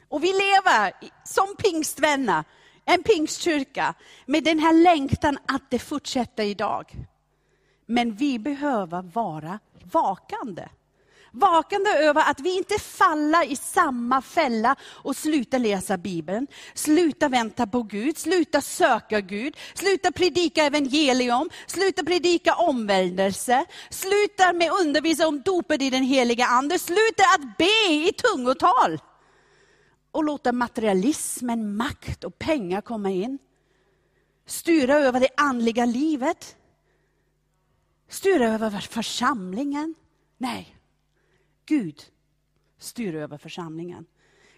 Och 0.10 0.24
vi 0.24 0.28
lever 0.28 0.94
som 1.26 1.56
pingstvänner, 1.58 2.44
en 2.86 3.04
pingstkyrka, 3.04 3.94
med 4.26 4.44
den 4.44 4.60
här 4.60 4.74
längtan 4.74 5.38
att 5.48 5.70
det 5.70 5.80
fortsätter 5.80 6.44
idag. 6.44 6.96
Men 7.86 8.16
vi 8.16 8.40
behöver 8.40 9.02
vara 9.02 9.60
vakande 9.84 10.70
vakande 11.34 11.90
över 11.90 12.22
att 12.30 12.40
vi 12.40 12.58
inte 12.58 12.80
faller 12.80 13.52
i 13.52 13.56
samma 13.56 14.22
fälla 14.22 14.76
och 14.84 15.16
slutar 15.16 15.60
läsa 15.60 15.98
Bibeln, 15.98 16.48
Slutar 16.74 17.30
vänta 17.30 17.68
på 17.68 17.84
Gud, 17.84 18.18
slutar 18.18 18.62
söka 18.62 19.22
Gud, 19.22 19.58
slutar 19.74 20.12
predika 20.12 20.64
evangelium, 20.64 21.50
Slutar 21.68 22.04
predika 22.04 22.56
omvändelse, 22.56 23.66
slutar 23.90 24.54
med 24.54 24.72
undervisa 24.72 25.28
om 25.28 25.42
dopet 25.42 25.82
i 25.82 25.90
den 25.90 26.04
heliga 26.04 26.46
Ande, 26.46 26.80
Slutar 26.80 27.26
att 27.36 27.58
be 27.58 27.94
i 27.94 28.12
tungotal. 28.18 29.02
Och 30.12 30.24
låta 30.24 30.52
materialismen, 30.52 31.76
makt 31.76 32.24
och 32.24 32.40
pengar 32.40 32.82
komma 32.82 33.10
in. 33.10 33.40
Styra 34.46 35.00
över 35.00 35.20
det 35.20 35.30
andliga 35.38 35.86
livet. 35.86 36.56
Styra 38.10 38.48
över 38.48 38.80
församlingen. 38.80 39.96
Nej, 40.38 40.78
Gud 41.66 42.04
styr 42.80 43.16
över 43.16 43.38
församlingen. 43.38 44.06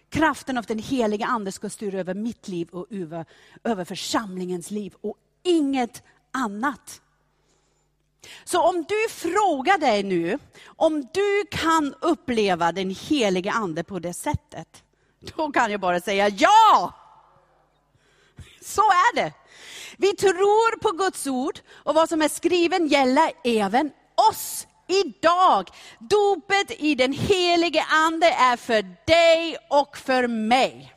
Kraften 0.08 0.58
av 0.58 0.64
den 0.64 0.78
heliga 0.78 1.26
Ande 1.26 1.52
ska 1.52 1.70
styra 1.70 2.00
över 2.00 2.14
mitt 2.14 2.48
liv 2.48 2.68
och 2.68 2.86
över, 2.90 3.24
över 3.64 3.84
församlingens 3.84 4.70
liv 4.70 4.94
och 5.00 5.16
inget 5.42 6.02
annat. 6.30 7.00
Så 8.44 8.62
om 8.62 8.84
du 8.88 9.08
frågar 9.10 9.78
dig 9.78 10.02
nu, 10.02 10.38
om 10.66 11.00
du 11.00 11.44
kan 11.50 11.94
uppleva 12.00 12.72
den 12.72 12.90
helige 12.90 13.52
ande 13.52 13.84
på 13.84 13.98
det 13.98 14.14
sättet, 14.14 14.84
då 15.36 15.52
kan 15.52 15.70
jag 15.70 15.80
bara 15.80 16.00
säga 16.00 16.28
ja! 16.28 16.94
Så 18.60 18.82
är 18.82 19.14
det. 19.14 19.32
Vi 19.96 20.16
tror 20.16 20.78
på 20.78 20.90
Guds 20.90 21.26
ord 21.26 21.60
och 21.72 21.94
vad 21.94 22.08
som 22.08 22.22
är 22.22 22.28
skriven 22.28 22.88
gäller 22.88 23.32
även 23.44 23.90
oss 24.30 24.66
idag. 24.86 25.70
Dopet 25.98 26.70
i 26.80 26.94
den 26.94 27.12
helige 27.12 27.84
ande 27.84 28.26
är 28.26 28.56
för 28.56 28.82
dig 29.06 29.56
och 29.70 29.96
för 29.96 30.26
mig. 30.26 30.94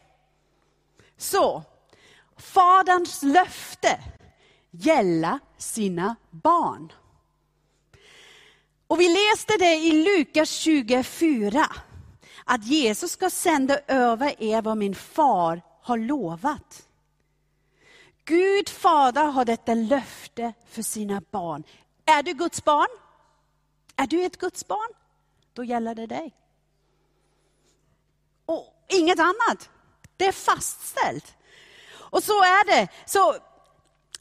Så, 1.18 1.64
Faderns 2.38 3.24
löfte 3.24 4.00
gälla 4.72 5.40
sina 5.58 6.16
barn. 6.30 6.92
Och 8.88 9.00
vi 9.00 9.08
läste 9.10 9.58
det 9.60 9.76
i 9.76 9.92
Lukas 10.04 10.50
24, 10.50 11.66
att 12.46 12.66
Jesus 12.66 13.12
ska 13.12 13.30
sända 13.30 13.80
över 13.88 14.44
er 14.44 14.62
vad 14.62 14.78
min 14.78 14.96
far 14.96 15.62
har 15.82 15.98
lovat. 15.98 16.84
Gud 18.26 18.70
fader 18.70 19.24
har 19.24 19.46
detta 19.46 19.74
löfte 19.74 20.54
för 20.70 20.82
sina 20.82 21.22
barn. 21.32 21.64
Är 22.06 22.24
du 22.24 22.34
Guds 22.34 22.64
barn? 22.64 22.88
Är 24.00 24.08
du 24.08 24.24
ett 24.24 24.38
Guds 24.38 24.68
barn? 24.68 24.94
Då 25.54 25.64
gäller 25.64 25.96
det 25.96 26.08
dig. 26.08 26.34
Och 28.46 28.74
inget 28.88 29.20
annat. 29.20 29.70
Det 30.18 30.26
är 30.26 30.32
fastställt. 30.32 31.36
Och 31.92 32.24
så 32.24 32.44
är 32.44 32.66
det. 32.66 32.88
Så, 33.06 33.36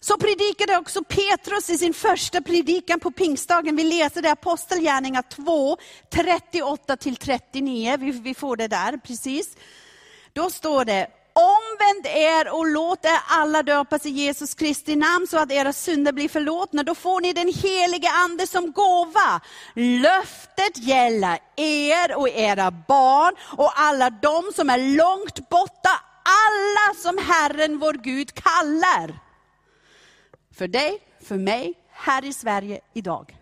så 0.01 0.17
predikade 0.17 0.77
också 0.77 1.05
Petrus 1.05 1.71
i 1.71 1.79
sin 1.79 1.95
första 1.95 2.41
predikan 2.41 3.01
på 3.01 3.11
pingstdagen. 3.11 3.77
Vi 3.77 3.85
läser 3.85 4.23
det 4.23 4.31
Apostelgärningar 4.31 5.23
2, 5.23 5.77
38 6.11 6.97
39. 6.97 7.97
Vi, 7.97 8.11
vi 8.11 8.35
får 8.35 8.57
det 8.57 8.69
där 8.69 8.97
precis. 8.97 9.57
Då 10.33 10.51
står 10.51 10.85
det, 10.85 11.11
omvänd 11.39 12.07
er 12.07 12.49
och 12.49 12.67
låt 12.67 13.05
er 13.05 13.21
alla 13.29 13.63
döpas 13.63 14.07
i 14.07 14.11
Jesus 14.11 14.55
Kristi 14.55 14.97
namn 14.97 15.27
så 15.27 15.39
att 15.39 15.53
era 15.53 15.73
synder 15.73 16.13
blir 16.13 16.29
förlåtna. 16.29 16.83
Då 16.83 16.95
får 16.95 17.21
ni 17.21 17.33
den 17.33 17.53
helige 17.55 18.11
ande 18.11 18.47
som 18.47 18.73
gåva. 18.73 19.41
Löftet 19.75 20.79
gäller 20.79 21.39
er 21.57 22.17
och 22.17 22.29
era 22.29 22.71
barn 22.71 23.35
och 23.57 23.73
alla 23.77 24.11
de 24.11 24.53
som 24.55 24.71
är 24.71 24.97
långt 24.97 25.49
borta, 25.49 26.01
alla 26.23 26.95
som 27.03 27.19
Herren 27.19 27.79
vår 27.79 27.93
Gud 27.93 28.35
kallar. 28.35 29.19
För 30.59 30.69
dig, 30.69 30.99
för 31.29 31.37
mig, 31.37 31.75
här 31.91 32.25
i 32.25 32.33
Sverige 32.33 32.81
idag. 32.95 33.37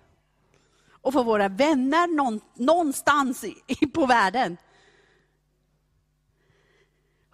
Och 1.02 1.12
för 1.12 1.24
våra 1.24 1.48
vänner 1.48 2.06
någonstans 2.64 3.44
på 3.94 4.06
världen. 4.06 4.56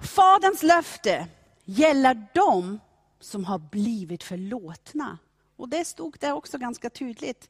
Faderns 0.03 0.63
löfte 0.63 1.27
gäller 1.65 2.27
dem 2.35 2.81
som 3.21 3.45
har 3.45 3.59
blivit 3.59 4.23
förlåtna. 4.23 5.19
Och 5.57 5.69
det 5.69 5.85
stod 5.85 6.17
där 6.21 6.33
också 6.33 6.59
ganska 6.59 6.91
tydligt. 6.91 7.49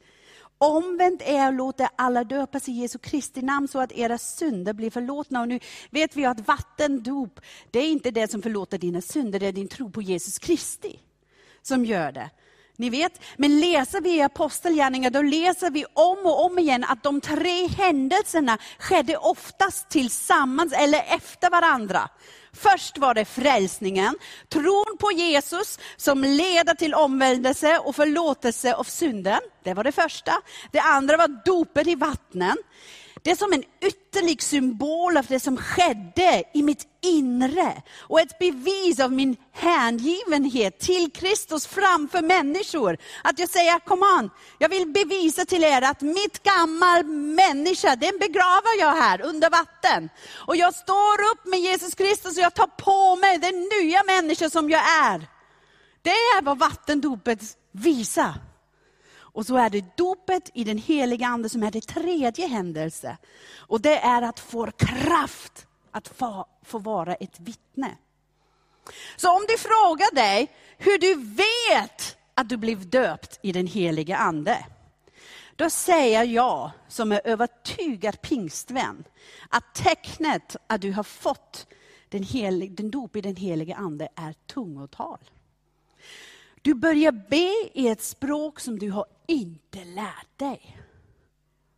Omvänt 0.58 1.22
är 1.22 1.46
och 1.46 1.52
låta 1.52 1.90
alla 1.96 2.24
döpas 2.24 2.68
i 2.68 2.72
Jesu 2.72 2.98
Kristi 2.98 3.42
namn 3.42 3.68
så 3.68 3.80
att 3.80 3.92
era 3.92 4.18
synder 4.18 4.72
blir 4.72 4.90
förlåtna. 4.90 5.40
Och 5.40 5.48
nu 5.48 5.60
vet 5.90 6.16
vi 6.16 6.24
att 6.24 6.48
vattendop, 6.48 7.40
det 7.70 7.78
är 7.78 7.92
inte 7.92 8.10
det 8.10 8.30
som 8.30 8.42
förlåter 8.42 8.78
dina 8.78 9.00
synder, 9.00 9.40
det 9.40 9.46
är 9.46 9.52
din 9.52 9.68
tro 9.68 9.90
på 9.90 10.02
Jesus 10.02 10.38
Kristi 10.38 11.00
som 11.62 11.84
gör 11.84 12.12
det. 12.12 12.30
Ni 12.82 12.90
vet, 12.90 13.20
men 13.36 13.60
läser 13.60 14.00
vi 14.00 14.16
i 14.16 14.22
Apostelgärningar, 14.22 15.10
då 15.10 15.22
läser 15.22 15.70
vi 15.70 15.84
om 15.94 16.18
och 16.18 16.44
om 16.44 16.58
igen 16.58 16.84
att 16.84 17.02
de 17.02 17.20
tre 17.20 17.68
händelserna 17.68 18.58
skedde 18.78 19.16
oftast 19.16 19.88
tillsammans 19.88 20.72
eller 20.72 21.04
efter 21.08 21.50
varandra. 21.50 22.08
Först 22.52 22.98
var 22.98 23.14
det 23.14 23.24
frälsningen, 23.24 24.14
tron 24.48 24.96
på 25.00 25.12
Jesus 25.12 25.78
som 25.96 26.24
leder 26.24 26.74
till 26.74 26.94
omvändelse 26.94 27.78
och 27.78 27.96
förlåtelse 27.96 28.74
av 28.74 28.84
synden. 28.84 29.40
Det 29.64 29.74
var 29.74 29.84
det 29.84 29.92
första. 29.92 30.32
Det 30.72 30.80
andra 30.80 31.16
var 31.16 31.44
dopet 31.44 31.86
i 31.86 31.94
vattnen. 31.94 32.56
Det 33.24 33.30
är 33.30 33.36
som 33.36 33.52
en 33.52 33.64
ytterlig 33.80 34.42
symbol 34.42 35.16
av 35.16 35.26
det 35.26 35.40
som 35.40 35.56
skedde 35.56 36.42
i 36.54 36.62
mitt 36.62 36.86
inre. 37.02 37.82
Och 37.98 38.20
ett 38.20 38.38
bevis 38.38 39.00
av 39.00 39.12
min 39.12 39.36
hängivenhet 39.52 40.78
till 40.78 41.12
Kristus 41.12 41.66
framför 41.66 42.22
människor. 42.22 42.98
Att 43.24 43.38
jag 43.38 43.48
säger, 43.48 43.78
kom 43.78 44.02
an, 44.02 44.30
jag 44.58 44.68
vill 44.68 44.88
bevisa 44.88 45.44
till 45.44 45.64
er 45.64 45.82
att 45.82 46.00
mitt 46.00 46.42
gammal 46.42 47.04
människa, 47.04 47.96
den 47.96 48.18
begraver 48.18 48.80
jag 48.80 48.92
här 48.92 49.22
under 49.22 49.50
vatten. 49.50 50.08
Och 50.46 50.56
jag 50.56 50.74
står 50.74 51.22
upp 51.32 51.46
med 51.46 51.60
Jesus 51.60 51.94
Kristus 51.94 52.36
och 52.36 52.42
jag 52.42 52.54
tar 52.54 52.66
på 52.66 53.16
mig 53.16 53.38
den 53.38 53.68
nya 53.80 54.02
människa 54.04 54.50
som 54.50 54.70
jag 54.70 54.82
är. 55.04 55.28
Det 56.02 56.10
är 56.10 56.42
vad 56.42 56.58
vattendopet 56.58 57.40
visar. 57.72 58.51
Och 59.32 59.46
så 59.46 59.56
är 59.56 59.70
det 59.70 59.96
dopet 59.96 60.50
i 60.54 60.64
den 60.64 60.78
heliga 60.78 61.26
Ande 61.26 61.48
som 61.48 61.62
är 61.62 61.70
det 61.70 61.80
tredje 61.80 62.46
händelse. 62.46 63.16
Och 63.56 63.80
det 63.80 63.98
är 63.98 64.22
att 64.22 64.40
få 64.40 64.70
kraft 64.70 65.66
att 65.90 66.08
få, 66.08 66.46
få 66.62 66.78
vara 66.78 67.14
ett 67.14 67.40
vittne. 67.40 67.96
Så 69.16 69.36
om 69.36 69.44
du 69.48 69.58
frågar 69.58 70.14
dig 70.14 70.50
hur 70.78 70.98
du 70.98 71.14
vet 71.14 72.16
att 72.34 72.48
du 72.48 72.56
blev 72.56 72.90
döpt 72.90 73.38
i 73.42 73.52
den 73.52 73.66
heliga 73.66 74.16
Ande. 74.16 74.66
Då 75.56 75.70
säger 75.70 76.24
jag, 76.24 76.70
som 76.88 77.12
är 77.12 77.20
övertygad 77.24 78.20
pingstvän, 78.20 79.04
att 79.48 79.74
tecknet 79.74 80.56
att 80.66 80.80
du 80.80 80.92
har 80.92 81.02
fått 81.02 81.66
den, 82.08 82.22
helig, 82.22 82.76
den 82.76 82.90
dop 82.90 83.16
i 83.16 83.20
den 83.20 83.36
heliga 83.36 83.76
Ande 83.76 84.08
är 84.14 84.32
tungotal. 84.32 85.18
Du 86.62 86.74
börjar 86.74 87.12
be 87.12 87.70
i 87.80 87.88
ett 87.88 88.02
språk 88.02 88.60
som 88.60 88.78
du 88.78 88.90
har 88.90 89.06
inte 89.26 89.84
lärt 89.84 90.38
dig. 90.38 90.78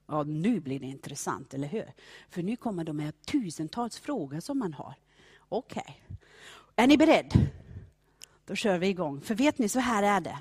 Ja, 0.06 0.22
nu 0.22 0.60
blir 0.60 0.80
det 0.80 0.86
intressant, 0.86 1.54
eller 1.54 1.68
hur? 1.68 1.92
För 2.30 2.42
nu 2.42 2.56
kommer 2.56 2.84
de 2.84 2.98
här 2.98 3.12
tusentals 3.26 3.98
frågor 3.98 4.40
som 4.40 4.58
man 4.58 4.74
har. 4.74 4.94
Okej, 5.48 5.82
okay. 5.86 6.16
är 6.76 6.86
ni 6.86 6.96
beredda? 6.96 7.36
Då 8.46 8.54
kör 8.54 8.78
vi 8.78 8.86
igång. 8.86 9.20
För 9.20 9.34
vet 9.34 9.58
ni, 9.58 9.68
så 9.68 9.78
här 9.78 10.02
är 10.02 10.20
det. 10.20 10.38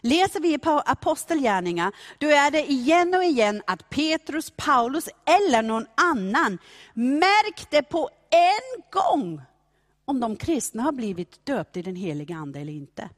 Läser 0.00 0.40
vi 0.40 0.58
på 0.58 0.70
apostelgärningar, 0.70 1.92
då 2.18 2.26
är 2.26 2.50
det 2.50 2.70
igen 2.70 3.14
och 3.14 3.24
igen 3.24 3.62
att 3.66 3.90
Petrus, 3.90 4.52
Paulus 4.56 5.08
eller 5.24 5.62
någon 5.62 5.86
annan 5.94 6.58
märkte 6.94 7.82
på 7.82 8.10
en 8.30 8.82
gång 8.90 9.40
om 10.04 10.20
de 10.20 10.36
kristna 10.36 10.82
har 10.82 10.92
blivit 10.92 11.46
döpta 11.46 11.80
i 11.80 11.82
den 11.82 11.96
heliga 11.96 12.36
Ande 12.36 12.60
eller 12.60 12.72
inte. 12.72 13.08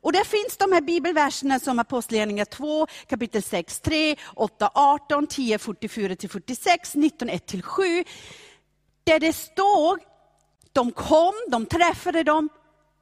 Och 0.00 0.12
där 0.12 0.24
finns 0.24 0.56
de 0.56 0.72
här 0.72 0.80
bibelverserna 0.80 1.60
som 1.60 1.78
Apostlagärningarna 1.78 2.46
2, 2.46 2.86
kapitel 3.06 3.42
6, 3.42 3.80
3, 3.80 4.16
8, 4.34 4.70
18, 4.74 5.26
10, 5.26 5.56
44-46, 5.56 6.68
19, 6.94 7.30
1-7. 7.30 8.04
Där 9.04 9.20
det 9.20 9.32
står, 9.32 10.00
de 10.72 10.92
kom, 10.92 11.34
de 11.48 11.66
träffade 11.66 12.22
dem 12.22 12.48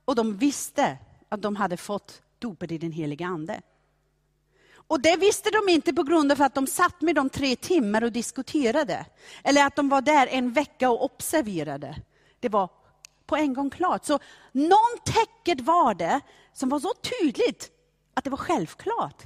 och 0.04 0.14
de 0.14 0.36
visste 0.36 0.98
att 1.28 1.42
de 1.42 1.56
hade 1.56 1.76
fått 1.76 2.22
dopet 2.38 2.72
i 2.72 2.78
den 2.78 2.92
heliga 2.92 3.26
Ande. 3.26 3.60
Och 4.88 5.00
det 5.00 5.16
visste 5.16 5.50
de 5.50 5.72
inte 5.72 5.94
på 5.94 6.02
grund 6.02 6.32
av 6.32 6.42
att 6.42 6.54
de 6.54 6.66
satt 6.66 7.00
med 7.00 7.14
dem 7.14 7.30
tre 7.30 7.56
timmar 7.56 8.04
och 8.04 8.12
diskuterade. 8.12 9.06
Eller 9.44 9.66
att 9.66 9.76
de 9.76 9.88
var 9.88 10.00
där 10.00 10.26
en 10.26 10.52
vecka 10.52 10.90
och 10.90 11.04
observerade. 11.04 11.96
Det 12.40 12.48
var 12.48 12.70
på 13.26 13.36
en 13.36 13.54
gång 13.54 13.70
klart. 13.70 14.04
Så 14.04 14.18
någon 14.52 14.98
tecket 15.04 15.60
var 15.60 15.94
det 15.94 16.20
som 16.52 16.68
var 16.68 16.80
så 16.80 16.94
tydligt 16.94 17.70
att 18.14 18.24
det 18.24 18.30
var 18.30 18.36
självklart. 18.36 19.22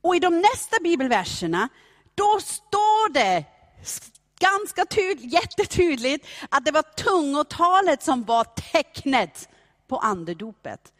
Och 0.00 0.16
i 0.16 0.18
de 0.18 0.40
nästa 0.40 0.76
bibelverserna, 0.82 1.68
då 2.14 2.40
står 2.40 3.12
det 3.12 3.44
ganska 4.38 4.86
tydligt, 4.86 5.32
jättetydligt 5.32 6.26
att 6.48 6.64
det 6.64 6.70
var 6.70 6.82
tungotalet 6.82 8.02
som 8.02 8.24
var 8.24 8.44
tecknet 8.44 9.48
på 9.88 9.96
andedopet. 9.98 10.92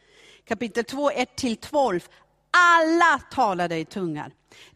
Kapitel 0.44 0.84
2, 0.84 1.10
1-12. 1.10 2.02
Alla 2.50 3.18
talade 3.30 3.76
i 3.76 3.84
tungar. 3.84 4.32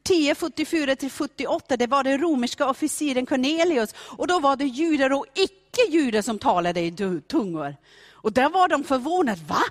10.44-78, 0.09 1.77
det 1.77 1.87
var 1.87 2.05
den 2.05 2.21
romerska 2.21 2.69
officeren 2.69 3.27
Cornelius 3.27 3.95
och 3.99 4.27
då 4.27 4.41
var 4.41 4.57
det 4.57 4.65
judar 4.65 5.13
och 5.13 5.27
icke 5.35 5.66
mycket 5.77 5.95
judar 5.95 6.23
som 6.23 6.39
talade 6.39 6.81
i 6.81 7.23
tungor. 7.29 7.77
Och 8.13 8.33
där 8.33 8.49
var 8.49 8.69
de 8.69 8.85
förvånade, 8.85 9.41
va? 9.47 9.63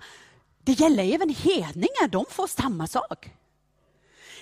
Det 0.64 0.72
gäller 0.72 1.14
även 1.14 1.30
hedningar, 1.30 2.08
de 2.08 2.26
får 2.30 2.48
samma 2.48 2.88
sak. 2.88 3.30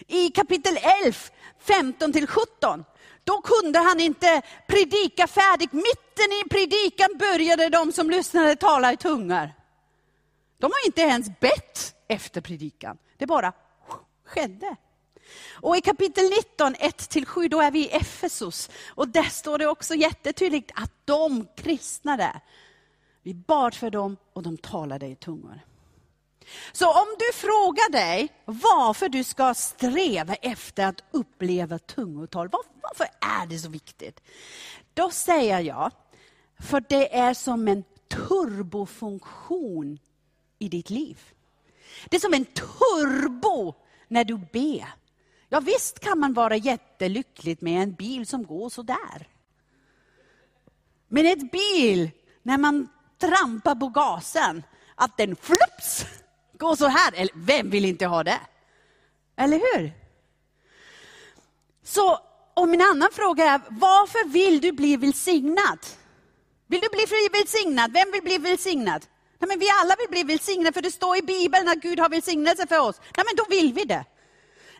I 0.07 0.29
kapitel 0.29 0.77
11, 1.03 1.17
15 1.59 2.13
17, 2.27 2.85
då 3.23 3.41
kunde 3.41 3.79
han 3.79 3.99
inte 3.99 4.41
predika 4.67 5.27
färdigt. 5.27 5.73
Mitten 5.73 6.31
i 6.45 6.49
predikan 6.49 7.09
började 7.19 7.69
de 7.69 7.91
som 7.91 8.09
lyssnade 8.09 8.55
tala 8.55 8.93
i 8.93 8.97
tungor. 8.97 9.49
De 10.57 10.65
har 10.65 10.85
inte 10.85 11.01
ens 11.01 11.39
bett 11.39 11.95
efter 12.07 12.41
predikan. 12.41 12.97
Det 13.17 13.25
bara 13.25 13.53
skedde. 14.25 14.75
Och 15.51 15.77
i 15.77 15.81
kapitel 15.81 16.23
19, 16.29 16.75
1-7, 16.75 17.49
då 17.49 17.61
är 17.61 17.71
vi 17.71 17.79
i 17.79 17.89
Efesos. 17.89 18.69
Och 18.87 19.07
där 19.07 19.23
står 19.23 19.57
det 19.57 19.67
också 19.67 19.95
jättetydligt 19.95 20.71
att 20.75 20.91
de 21.05 21.47
kristna 21.55 22.17
där, 22.17 22.39
vi 23.23 23.33
bad 23.33 23.75
för 23.75 23.89
dem 23.89 24.17
och 24.33 24.43
de 24.43 24.57
talade 24.57 25.07
i 25.07 25.15
tungor. 25.15 25.59
Så 26.71 26.91
om 26.91 27.07
du 27.19 27.33
frågar 27.33 27.91
dig 27.91 28.29
varför 28.45 29.09
du 29.09 29.23
ska 29.23 29.53
sträva 29.53 30.35
efter 30.35 30.85
att 30.85 31.03
uppleva 31.11 31.79
tungotal, 31.79 32.49
varför 32.81 33.07
är 33.21 33.45
det 33.45 33.59
så 33.59 33.69
viktigt? 33.69 34.21
Då 34.93 35.11
säger 35.11 35.59
jag, 35.59 35.91
för 36.59 36.83
det 36.89 37.15
är 37.15 37.33
som 37.33 37.67
en 37.67 37.83
turbofunktion 38.07 39.99
i 40.59 40.69
ditt 40.69 40.89
liv. 40.89 41.19
Det 42.09 42.15
är 42.15 42.19
som 42.19 42.33
en 42.33 42.45
turbo 42.45 43.73
när 44.07 44.23
du 44.23 44.37
ber. 44.37 45.02
Ja, 45.53 45.59
visst 45.59 45.99
kan 45.99 46.19
man 46.19 46.33
vara 46.33 46.55
jättelycklig 46.55 47.57
med 47.61 47.83
en 47.83 47.93
bil 47.93 48.27
som 48.27 48.43
går 48.45 48.69
så 48.69 48.81
där. 48.81 49.27
Men 51.07 51.25
ett 51.25 51.51
bil, 51.51 52.11
när 52.43 52.57
man 52.57 52.89
trampar 53.17 53.75
på 53.75 53.87
gasen, 53.87 54.63
att 54.95 55.17
den 55.17 55.35
flups 55.35 56.05
går 56.53 56.75
så 56.75 56.87
här. 56.87 57.13
Eller, 57.15 57.33
vem 57.35 57.69
vill 57.69 57.85
inte 57.85 58.05
ha 58.05 58.23
det? 58.23 58.39
Eller 59.35 59.57
hur? 59.57 59.91
Så, 61.83 62.19
och 62.53 62.69
min 62.69 62.81
annan 62.81 63.09
fråga 63.11 63.43
är, 63.43 63.61
varför 63.69 64.27
vill 64.29 64.61
du 64.61 64.71
bli 64.71 64.97
välsignad? 64.97 65.79
Vill 66.67 66.81
du 66.81 66.89
bli 66.89 67.05
välsignad? 67.31 67.91
Vem 67.91 68.11
vill 68.11 68.23
bli 68.23 68.37
välsignad? 68.37 69.05
Nej, 69.39 69.47
men 69.47 69.59
vi 69.59 69.67
alla 69.81 69.95
vill 69.95 70.09
bli 70.09 70.23
välsignade, 70.23 70.73
för 70.73 70.81
det 70.81 70.91
står 70.91 71.17
i 71.17 71.21
Bibeln 71.21 71.69
att 71.69 71.81
Gud 71.81 71.99
har 71.99 72.09
välsignelse 72.09 72.67
för 72.67 72.79
oss. 72.79 73.01
Nej, 73.17 73.25
men 73.25 73.35
då 73.35 73.45
vill 73.49 73.73
vi 73.73 73.83
det. 73.83 74.05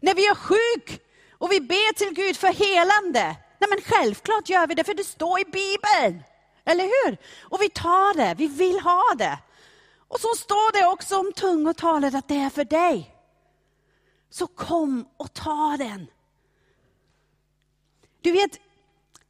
När 0.03 0.15
vi 0.15 0.25
är 0.27 0.35
sjuk 0.35 1.01
och 1.31 1.51
vi 1.51 1.61
ber 1.61 1.93
till 1.93 2.13
Gud 2.13 2.37
för 2.37 2.47
helande, 2.47 3.35
nej, 3.59 3.69
men 3.69 3.81
självklart 3.81 4.49
gör 4.49 4.67
vi 4.67 4.75
det, 4.75 4.83
för 4.83 4.93
det 4.93 5.03
står 5.03 5.39
i 5.39 5.43
Bibeln. 5.45 6.23
Eller 6.65 6.83
hur? 6.83 7.17
Och 7.41 7.61
vi 7.61 7.69
tar 7.69 8.17
det, 8.17 8.35
vi 8.37 8.47
vill 8.47 8.79
ha 8.79 9.03
det. 9.17 9.39
Och 10.07 10.19
så 10.19 10.27
står 10.27 10.81
det 10.81 10.87
också 10.87 11.19
om 11.19 11.33
tungotalet 11.33 12.15
att 12.15 12.27
det 12.27 12.37
är 12.37 12.49
för 12.49 12.65
dig. 12.65 13.15
Så 14.29 14.47
kom 14.47 15.05
och 15.17 15.33
ta 15.33 15.75
den. 15.77 16.07
Du 18.21 18.31
vet, 18.31 18.59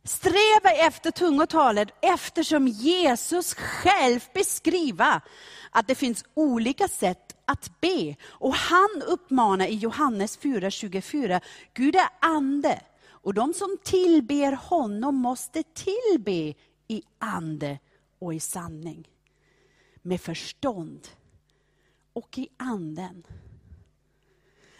Sträva 0.03 0.71
efter 0.71 1.11
tungotalet 1.11 1.89
eftersom 2.01 2.67
Jesus 2.67 3.53
själv 3.53 4.19
beskriver 4.33 5.21
att 5.71 5.87
det 5.87 5.95
finns 5.95 6.25
olika 6.33 6.87
sätt 6.87 7.32
att 7.45 7.81
be. 7.81 8.15
Och 8.23 8.53
han 8.53 9.03
uppmanar 9.07 9.67
i 9.67 9.75
Johannes 9.75 10.39
4.24, 10.39 11.41
Gud 11.73 11.95
är 11.95 12.09
ande 12.19 12.81
och 13.05 13.33
de 13.33 13.53
som 13.53 13.77
tillber 13.83 14.51
honom 14.51 15.15
måste 15.15 15.63
tillbe 15.63 16.53
i 16.87 17.03
ande 17.19 17.79
och 18.19 18.33
i 18.33 18.39
sanning. 18.39 19.09
Med 20.01 20.21
förstånd 20.21 21.07
och 22.13 22.37
i 22.37 22.47
anden. 22.57 23.23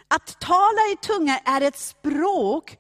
Att 0.08 0.39
tala 0.39 0.82
i 0.93 0.97
tunga 1.02 1.38
är 1.39 1.62
ett 1.62 1.78
språk 1.78 2.78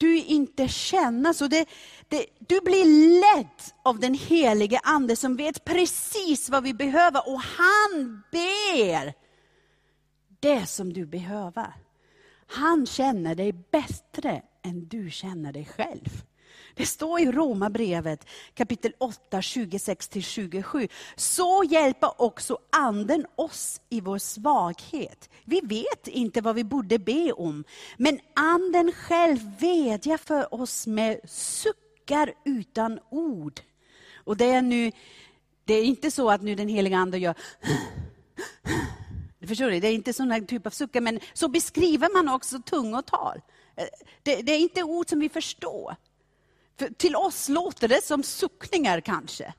du 0.00 0.16
inte 0.16 0.68
känner. 0.68 1.32
Så 1.32 1.46
det, 1.46 1.68
det, 2.08 2.26
du 2.38 2.60
blir 2.60 2.84
ledd 3.20 3.72
av 3.82 4.00
den 4.00 4.14
helige 4.14 4.80
Ande 4.82 5.16
som 5.16 5.36
vet 5.36 5.64
precis 5.64 6.48
vad 6.48 6.62
vi 6.62 6.74
behöver 6.74 7.28
och 7.28 7.40
han 7.40 8.22
ber 8.30 9.14
det 10.40 10.66
som 10.66 10.92
du 10.92 11.06
behöver. 11.06 11.74
Han 12.46 12.86
känner 12.86 13.34
dig 13.34 13.52
bättre 13.52 14.42
än 14.62 14.88
du 14.88 15.10
känner 15.10 15.52
dig 15.52 15.64
själv. 15.64 16.22
Det 16.74 16.86
står 16.86 17.20
i 17.20 17.32
Romarbrevet 17.32 18.26
kapitel 18.54 18.92
8, 18.98 19.40
26-27. 19.40 20.88
Så 21.16 21.64
hjälper 21.70 22.22
också 22.22 22.58
anden 22.72 23.26
oss 23.36 23.80
i 23.88 24.00
vår 24.00 24.18
svaghet. 24.18 25.30
Vi 25.44 25.60
vet 25.60 26.08
inte 26.08 26.40
vad 26.40 26.54
vi 26.54 26.64
borde 26.64 26.98
be 26.98 27.32
om, 27.32 27.64
men 27.96 28.20
anden 28.34 28.92
själv 28.92 29.38
vädjar 29.60 30.16
för 30.16 30.54
oss 30.54 30.86
med 30.86 31.20
suckar 31.24 32.32
utan 32.44 33.00
ord. 33.10 33.60
Och 34.24 34.36
det 34.36 34.44
är 34.44 34.62
nu, 34.62 34.92
det 35.64 35.74
är 35.74 35.84
inte 35.84 36.10
så 36.10 36.30
att 36.30 36.42
nu 36.42 36.54
den 36.54 36.68
heliga 36.68 36.96
ande 36.96 37.18
gör 37.18 37.34
Förstår 39.46 39.70
du? 39.70 39.80
Det 39.80 39.88
är 39.88 39.94
inte 39.94 40.12
sån 40.12 40.46
typ 40.46 40.66
av 40.66 40.70
suckar, 40.70 41.00
men 41.00 41.20
så 41.32 41.48
beskriver 41.48 42.08
man 42.14 42.34
också 42.34 42.58
tungotal. 42.58 43.40
Eh, 43.76 43.84
det, 44.22 44.42
det 44.42 44.52
är 44.52 44.58
inte 44.58 44.82
ord 44.82 45.08
som 45.08 45.20
vi 45.20 45.28
förstår. 45.28 45.96
För 46.80 46.88
till 46.88 47.16
oss 47.16 47.48
låter 47.48 47.88
det 47.88 48.04
som 48.04 48.22
suckningar 48.22 49.00
kanske. 49.00 49.54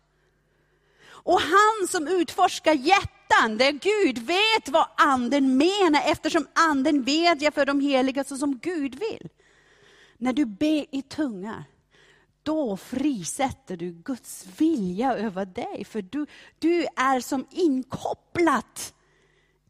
Och 1.03 1.41
han 1.41 1.87
som 1.87 2.07
utforskar 2.07 2.73
hjärtan, 2.73 3.57
där 3.57 3.71
Gud 3.71 4.17
vet 4.17 4.69
vad 4.69 4.87
anden 4.97 5.57
menar 5.57 6.01
eftersom 6.05 6.47
anden 6.53 7.03
vädjar 7.03 7.51
för 7.51 7.65
de 7.65 7.79
heliga 7.79 8.23
så 8.23 8.37
som 8.37 8.57
Gud 8.57 8.99
vill. 8.99 9.29
När 10.17 10.33
du 10.33 10.45
ber 10.45 10.95
i 10.95 11.01
tunga, 11.01 11.65
då 12.43 12.77
frisätter 12.77 13.77
du 13.77 13.91
Guds 13.91 14.45
vilja 14.57 15.13
över 15.13 15.45
dig. 15.45 15.85
För 15.85 16.01
du, 16.01 16.25
du 16.59 16.85
är 16.95 17.19
som 17.19 17.47
inkopplat 17.51 18.93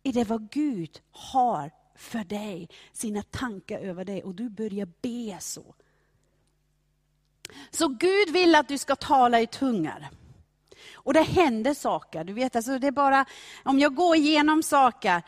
i 0.03 0.11
det 0.11 0.23
vad 0.23 0.51
Gud 0.51 1.01
har 1.11 1.71
för 1.95 2.23
dig, 2.23 2.69
sina 2.93 3.21
tankar 3.21 3.79
över 3.79 4.05
dig 4.05 4.23
och 4.23 4.35
du 4.35 4.49
börjar 4.49 4.87
be 5.01 5.37
så. 5.39 5.75
Så 7.71 7.87
Gud 7.87 8.29
vill 8.29 8.55
att 8.55 8.67
du 8.67 8.77
ska 8.77 8.95
tala 8.95 9.41
i 9.41 9.47
tungor. 9.47 10.07
Och 10.93 11.13
det 11.13 11.21
händer 11.21 11.73
saker. 11.73 12.23
Du 12.23 12.33
vet, 12.33 12.55
alltså 12.55 12.79
det 12.79 12.87
är 12.87 12.91
bara, 12.91 13.25
om 13.63 13.79
jag 13.79 13.95
går 13.95 14.15
igenom 14.15 14.63
saker, 14.63 15.21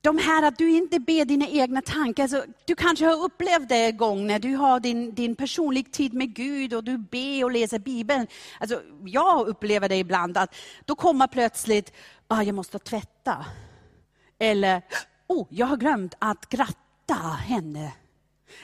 de 0.00 0.18
här 0.18 0.42
att 0.42 0.58
du 0.58 0.70
inte 0.70 1.00
ber 1.00 1.24
dina 1.24 1.48
egna 1.48 1.82
tankar. 1.82 2.22
Alltså, 2.22 2.44
du 2.64 2.74
kanske 2.74 3.06
har 3.06 3.24
upplevt 3.24 3.68
det 3.68 3.76
en 3.76 3.96
gång 3.96 4.26
när 4.26 4.38
du 4.38 4.54
har 4.54 4.80
din, 4.80 5.14
din 5.14 5.36
personlig 5.36 5.92
tid 5.92 6.14
med 6.14 6.34
Gud 6.34 6.74
och 6.74 6.84
du 6.84 6.98
ber 6.98 7.44
och 7.44 7.50
läser 7.50 7.78
Bibeln. 7.78 8.26
Alltså, 8.60 8.82
jag 9.04 9.48
upplever 9.48 9.88
det 9.88 9.96
ibland 9.96 10.38
att 10.38 10.54
då 10.84 10.94
kommer 10.94 11.26
plötsligt, 11.26 11.92
ah, 12.28 12.42
jag 12.42 12.54
måste 12.54 12.78
tvätta. 12.78 13.46
Eller, 14.38 14.82
oh, 15.26 15.46
jag 15.50 15.66
har 15.66 15.76
glömt 15.76 16.14
att 16.18 16.48
gratta 16.48 17.14
henne 17.46 17.92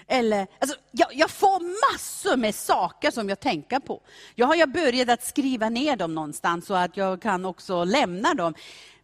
eller, 0.06 0.46
alltså, 0.58 0.76
jag, 0.90 1.08
jag, 1.14 1.30
får 1.30 1.92
massor 1.92 2.36
med 2.36 2.54
saker 2.54 3.10
som 3.10 3.28
jag 3.28 3.40
tänker 3.40 3.78
på. 3.78 4.02
Jag 4.34 4.46
har 4.46 4.54
jag 4.54 4.72
börjat 4.72 5.08
att 5.08 5.24
skriva 5.24 5.68
ner 5.68 5.96
dem 5.96 6.14
någonstans 6.14 6.66
så 6.66 6.74
att 6.74 6.96
jag 6.96 7.22
kan 7.22 7.44
också 7.44 7.84
lämna 7.84 8.34
dem. 8.34 8.54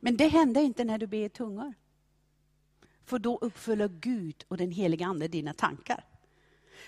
Men 0.00 0.16
det 0.16 0.28
händer 0.28 0.60
inte 0.60 0.84
när 0.84 0.98
du 0.98 1.06
ber 1.06 1.24
i 1.24 1.28
tungor. 1.28 1.74
För 3.06 3.18
då 3.18 3.38
uppfyller 3.40 3.88
Gud 3.88 4.44
och 4.48 4.56
den 4.56 4.70
heliga 4.70 5.06
Ande 5.06 5.28
dina 5.28 5.54
tankar. 5.54 6.04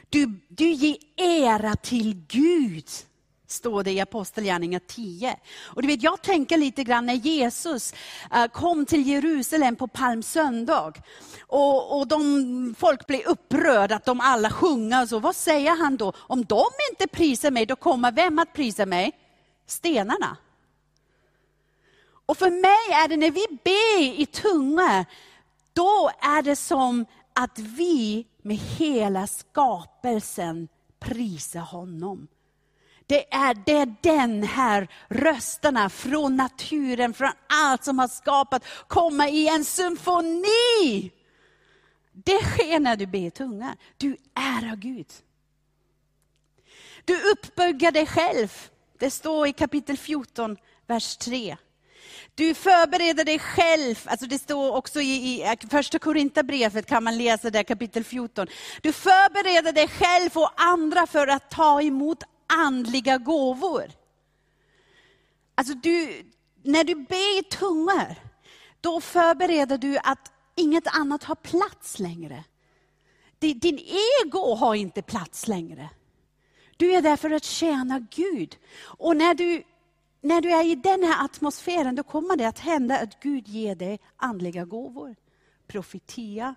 Du, 0.09 0.41
du 0.49 0.71
ger 0.71 0.97
ära 1.17 1.77
till 1.77 2.25
Gud 2.29 2.89
står 3.51 3.83
det 3.83 3.93
i 3.93 4.01
Apostlagärningarna 4.01 4.85
10. 4.87 5.37
Och 5.63 5.83
du 5.83 5.89
vet, 5.89 6.03
jag 6.03 6.23
tänker 6.23 6.57
lite 6.57 6.85
grann 6.85 7.07
när 7.07 7.15
Jesus 7.15 7.95
eh, 8.35 8.47
kom 8.47 8.87
till 8.87 9.07
Jerusalem 9.07 9.77
på 9.77 9.89
palmsöndag. 9.89 10.93
Och, 11.41 11.99
och 11.99 12.09
de, 12.09 12.75
folk 12.79 13.07
blev 13.07 13.27
upprörda 13.27 13.97
att 13.97 14.05
de 14.05 14.21
alla 14.21 14.51
sjunger. 14.51 15.07
Så, 15.07 15.19
vad 15.19 15.37
säger 15.37 15.77
han 15.77 15.97
då? 15.97 16.13
Om 16.17 16.45
de 16.45 16.65
inte 16.91 17.07
prisar 17.17 17.51
mig, 17.51 17.67
då 17.67 17.77
kommer 17.77 18.13
vem 18.13 18.39
att 18.39 18.53
prisa 18.53 18.87
mig? 18.87 19.13
Stenarna. 19.67 20.37
Och 22.27 22.39
för 22.39 22.51
mig 22.51 23.05
är 23.05 23.09
det 23.09 23.17
när 23.17 23.31
vi 23.31 23.47
ber 23.65 24.21
i 24.21 24.27
tunga, 24.27 25.05
då 25.73 26.11
är 26.21 26.43
det 26.43 26.57
som 26.57 27.07
att 27.33 27.59
vi 27.59 28.27
med 28.43 28.57
hela 28.57 29.27
skapelsen 29.27 30.69
prisar 30.99 31.61
honom. 31.61 32.29
Det 33.11 33.35
är, 33.35 33.55
det 33.67 33.73
är 33.73 33.95
den 34.01 34.43
här 34.43 34.89
rösterna 35.09 35.91
från 35.91 36.37
naturen, 36.37 37.15
från 37.15 37.31
allt 37.47 37.85
som 37.85 37.99
har 37.99 38.09
skapat, 38.09 38.65
komma 38.89 39.29
i 39.29 39.49
en 39.49 39.65
symfoni. 39.65 41.11
Det 42.13 42.43
sker 42.43 42.81
när 42.81 42.97
du 42.97 43.07
ber 43.07 43.19
i 43.19 43.31
tunga. 43.31 43.77
Du 43.97 44.17
ärar 44.35 44.77
Gud. 44.77 45.07
Du 47.05 47.31
uppbygger 47.31 47.93
dig 47.93 48.07
själv. 48.07 48.69
Det 48.99 49.11
står 49.11 49.47
i 49.47 49.53
kapitel 49.53 49.97
14, 49.97 50.57
vers 50.87 51.17
3. 51.17 51.57
Du 52.35 52.55
förbereder 52.55 53.25
dig 53.25 53.39
själv, 53.39 53.97
alltså 54.05 54.27
det 54.27 54.39
står 54.39 54.77
också 54.77 55.01
i, 55.01 55.43
i 55.43 55.57
första 55.71 55.99
Korinthierbrevet 55.99 56.87
kan 56.87 57.05
man 57.05 57.19
läsa 57.19 57.51
där 57.51 57.63
kapitel 57.63 58.05
14. 58.05 58.47
Du 58.83 58.93
förbereder 58.93 59.73
dig 59.73 59.89
själv 59.89 60.31
och 60.35 60.53
andra 60.57 61.07
för 61.07 61.27
att 61.27 61.51
ta 61.51 61.83
emot 61.83 62.23
andliga 62.51 63.19
gåvor. 63.19 63.93
Alltså 65.55 65.75
du, 65.75 66.25
när 66.63 66.85
du 66.85 66.95
ber 66.95 67.39
i 67.39 67.43
tungor, 67.43 68.15
då 68.81 69.01
förbereder 69.01 69.79
du 69.79 69.99
att 69.99 70.33
inget 70.55 70.87
annat 70.87 71.25
har 71.25 71.35
plats 71.35 71.99
längre. 71.99 72.45
Din 73.39 73.79
ego 74.23 74.55
har 74.55 74.75
inte 74.75 75.03
plats 75.03 75.49
längre. 75.49 75.91
Du 76.77 76.93
är 76.93 77.03
där 77.03 77.17
för 77.17 77.31
att 77.31 77.45
tjäna 77.45 78.07
Gud. 78.11 78.57
Och 78.83 79.17
när 79.17 79.35
du, 79.35 79.63
när 80.21 80.41
du 80.41 80.51
är 80.51 80.65
i 80.65 80.75
den 80.75 81.03
här 81.03 81.25
atmosfären, 81.25 81.95
då 81.95 82.03
kommer 82.03 82.37
det 82.37 82.49
att 82.49 82.59
hända 82.59 82.99
att 82.99 83.21
Gud 83.21 83.49
ger 83.49 83.75
dig 83.75 84.01
andliga 84.17 84.65
gåvor. 84.65 85.17
Profetia, 85.67 86.55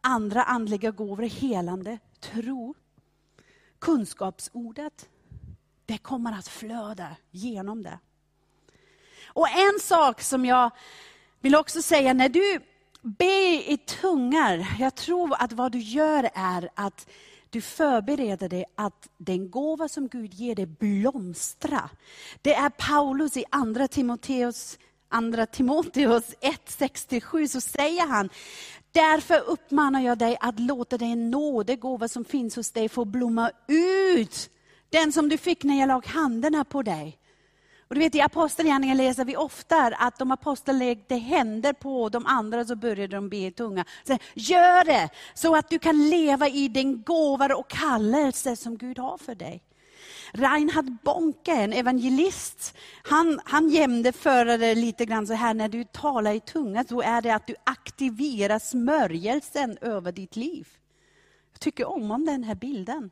andra 0.00 0.42
andliga 0.42 0.90
gåvor, 0.90 1.22
helande, 1.22 1.98
tro, 2.20 2.74
kunskapsordet. 3.78 5.08
Det 5.86 5.98
kommer 5.98 6.32
att 6.32 6.48
flöda 6.48 7.16
genom 7.30 7.82
det. 7.82 7.98
Och 9.26 9.48
en 9.48 9.80
sak 9.80 10.22
som 10.22 10.44
jag 10.44 10.70
vill 11.40 11.56
också 11.56 11.82
säga, 11.82 12.12
när 12.12 12.28
du 12.28 12.60
ber 13.02 13.70
i 13.70 13.76
tungar, 13.86 14.76
jag 14.78 14.94
tror 14.94 15.34
att 15.38 15.52
vad 15.52 15.72
du 15.72 15.78
gör 15.78 16.30
är 16.34 16.68
att 16.74 17.08
du 17.50 17.60
förbereder 17.60 18.48
dig 18.48 18.64
att 18.74 19.08
den 19.16 19.50
gåva 19.50 19.88
som 19.88 20.08
Gud 20.08 20.34
ger 20.34 20.54
dig 20.54 20.66
blomstra. 20.66 21.90
Det 22.42 22.54
är 22.54 22.70
Paulus 22.70 23.36
i 23.36 23.44
andra 23.50 23.88
Timoteus 23.88 24.78
Andra 25.08 25.46
Timoteus 25.46 26.34
1.67 26.40 27.46
så 27.46 27.60
säger 27.60 28.06
han, 28.06 28.28
därför 28.96 29.40
uppmanar 29.40 30.00
jag 30.00 30.18
dig 30.18 30.36
att 30.40 30.60
låta 30.60 30.98
den 30.98 31.30
nådegåva 31.30 32.08
som 32.08 32.24
finns 32.24 32.56
hos 32.56 32.70
dig 32.70 32.88
få 32.88 33.04
blomma 33.04 33.50
ut. 33.68 34.50
Den 34.90 35.12
som 35.12 35.28
du 35.28 35.38
fick 35.38 35.64
när 35.64 35.80
jag 35.80 35.88
lag 35.88 36.06
händerna 36.06 36.64
på 36.64 36.82
dig. 36.82 37.18
Och 37.88 37.94
du 37.94 38.00
vet, 38.00 38.14
I 38.14 38.20
Apostlagärningarna 38.20 39.02
läser 39.02 39.24
vi 39.24 39.36
ofta 39.36 39.86
att 39.86 40.18
de 40.18 40.30
apostlar 40.30 40.74
lägger 40.74 41.18
händer 41.18 41.72
på 41.72 42.08
de 42.08 42.26
andra 42.26 42.64
så 42.64 42.76
började 42.76 43.16
de 43.16 43.28
be 43.28 43.36
i 43.36 43.52
tunga. 43.52 43.84
Så, 44.06 44.18
gör 44.34 44.84
det 44.84 45.08
så 45.34 45.56
att 45.56 45.70
du 45.70 45.78
kan 45.78 46.08
leva 46.08 46.48
i 46.48 46.68
den 46.68 47.02
gåva 47.02 47.54
och 47.54 47.68
kallelse 47.68 48.56
som 48.56 48.76
Gud 48.76 48.98
har 48.98 49.18
för 49.18 49.34
dig. 49.34 49.62
Reinhard 50.36 50.96
Bonke, 51.02 51.52
en 51.52 51.72
evangelist, 51.72 52.76
han, 53.02 53.40
han 53.44 53.68
jämde 53.68 54.12
för 54.12 54.44
det 54.44 54.74
lite 54.74 55.04
grann 55.04 55.26
så 55.26 55.34
här, 55.34 55.54
när 55.54 55.68
du 55.68 55.84
talar 55.84 56.32
i 56.32 56.40
tunga 56.40 56.84
så 56.84 57.00
är 57.00 57.22
det 57.22 57.34
att 57.34 57.46
du 57.46 57.54
aktiverar 57.64 58.58
smörjelsen 58.58 59.78
över 59.80 60.12
ditt 60.12 60.36
liv. 60.36 60.68
Jag 61.52 61.60
tycker 61.60 61.88
om, 61.88 62.10
om 62.10 62.24
den 62.24 62.44
här 62.44 62.54
bilden. 62.54 63.10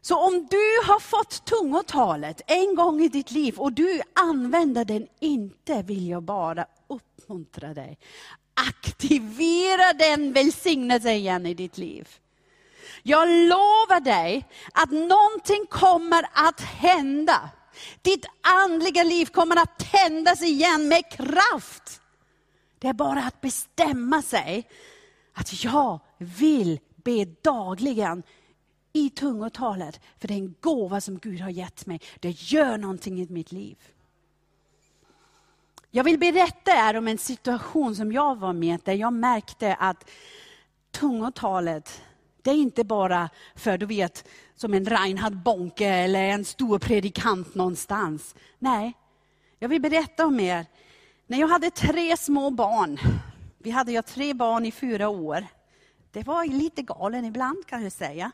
Så 0.00 0.26
om 0.26 0.46
du 0.50 0.86
har 0.86 1.00
fått 1.00 1.44
tungotalet 1.44 2.40
en 2.46 2.74
gång 2.74 3.00
i 3.00 3.08
ditt 3.08 3.30
liv 3.30 3.58
och 3.58 3.72
du 3.72 4.00
använder 4.14 4.84
den 4.84 5.06
inte, 5.20 5.82
vill 5.82 6.08
jag 6.08 6.22
bara 6.22 6.66
uppmuntra 6.86 7.74
dig. 7.74 7.98
Aktivera 8.54 9.92
den 9.92 10.32
välsignelsen 10.32 11.12
igen 11.12 11.46
i 11.46 11.54
ditt 11.54 11.78
liv. 11.78 12.08
Jag 13.02 13.28
lovar 13.28 14.00
dig 14.00 14.48
att 14.72 14.90
någonting 14.90 15.66
kommer 15.70 16.26
att 16.32 16.60
hända. 16.60 17.50
Ditt 18.02 18.26
andliga 18.40 19.02
liv 19.02 19.26
kommer 19.26 19.56
att 19.56 19.78
tändas 19.78 20.42
igen 20.42 20.88
med 20.88 21.10
kraft. 21.10 22.00
Det 22.78 22.88
är 22.88 22.92
bara 22.92 23.22
att 23.22 23.40
bestämma 23.40 24.22
sig 24.22 24.68
att 25.34 25.64
jag 25.64 26.00
vill 26.18 26.80
be 26.96 27.24
dagligen 27.24 28.22
i 28.92 29.10
tungotalet. 29.10 30.00
För 30.18 30.28
det 30.28 30.34
är 30.34 30.38
en 30.38 30.54
gåva 30.60 31.00
som 31.00 31.18
Gud 31.18 31.40
har 31.40 31.50
gett 31.50 31.86
mig. 31.86 32.00
Det 32.20 32.30
gör 32.30 32.78
någonting 32.78 33.20
i 33.20 33.26
mitt 33.28 33.52
liv. 33.52 33.76
Jag 35.90 36.04
vill 36.04 36.18
berätta 36.18 36.70
er 36.88 36.96
om 36.96 37.08
en 37.08 37.18
situation 37.18 37.96
som 37.96 38.12
jag 38.12 38.36
var 38.36 38.52
med 38.52 38.80
där 38.84 38.92
jag 38.92 39.12
märkte 39.12 39.74
att 39.74 40.10
tungotalet, 40.90 42.02
det 42.46 42.52
är 42.52 42.54
inte 42.54 42.84
bara 42.84 43.30
för, 43.54 43.78
du 43.78 43.86
vet, 43.86 44.28
som 44.54 44.74
en 44.74 44.84
Reinhard 44.84 45.36
Bonke 45.36 45.88
eller 45.88 46.22
en 46.22 46.44
stor 46.44 46.78
predikant 46.78 47.54
någonstans. 47.54 48.34
Nej, 48.58 48.92
jag 49.58 49.68
vill 49.68 49.82
berätta 49.82 50.26
om 50.26 50.40
er. 50.40 50.66
När 51.26 51.38
jag 51.38 51.48
hade 51.48 51.70
tre 51.70 52.16
små 52.16 52.50
barn, 52.50 52.98
vi 53.58 53.70
hade 53.70 53.92
jag 53.92 54.06
tre 54.06 54.34
barn 54.34 54.66
i 54.66 54.72
fyra 54.72 55.08
år. 55.08 55.46
Det 56.12 56.22
var 56.22 56.44
lite 56.44 56.82
galen 56.82 57.24
ibland 57.24 57.66
kan 57.66 57.82
jag 57.82 57.92
säga. 57.92 58.32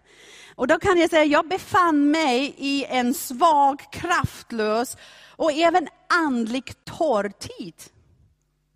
Och 0.55 0.66
då 0.66 0.79
kan 0.79 0.98
jag 0.98 1.11
säga, 1.11 1.25
jag 1.25 1.48
befann 1.48 2.11
mig 2.11 2.55
i 2.59 2.85
en 2.85 3.14
svag, 3.14 3.83
kraftlös 3.92 4.96
och 5.37 5.53
även 5.53 5.88
andlig 6.25 6.85
torr 6.85 7.33
tid. 7.38 7.75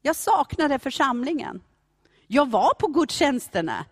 Jag 0.02 0.16
saknade 0.16 0.78
församlingen. 0.78 1.62
Jag 2.26 2.50
var 2.50 2.74
på 2.74 2.86
gudstjänsterna. 2.86 3.84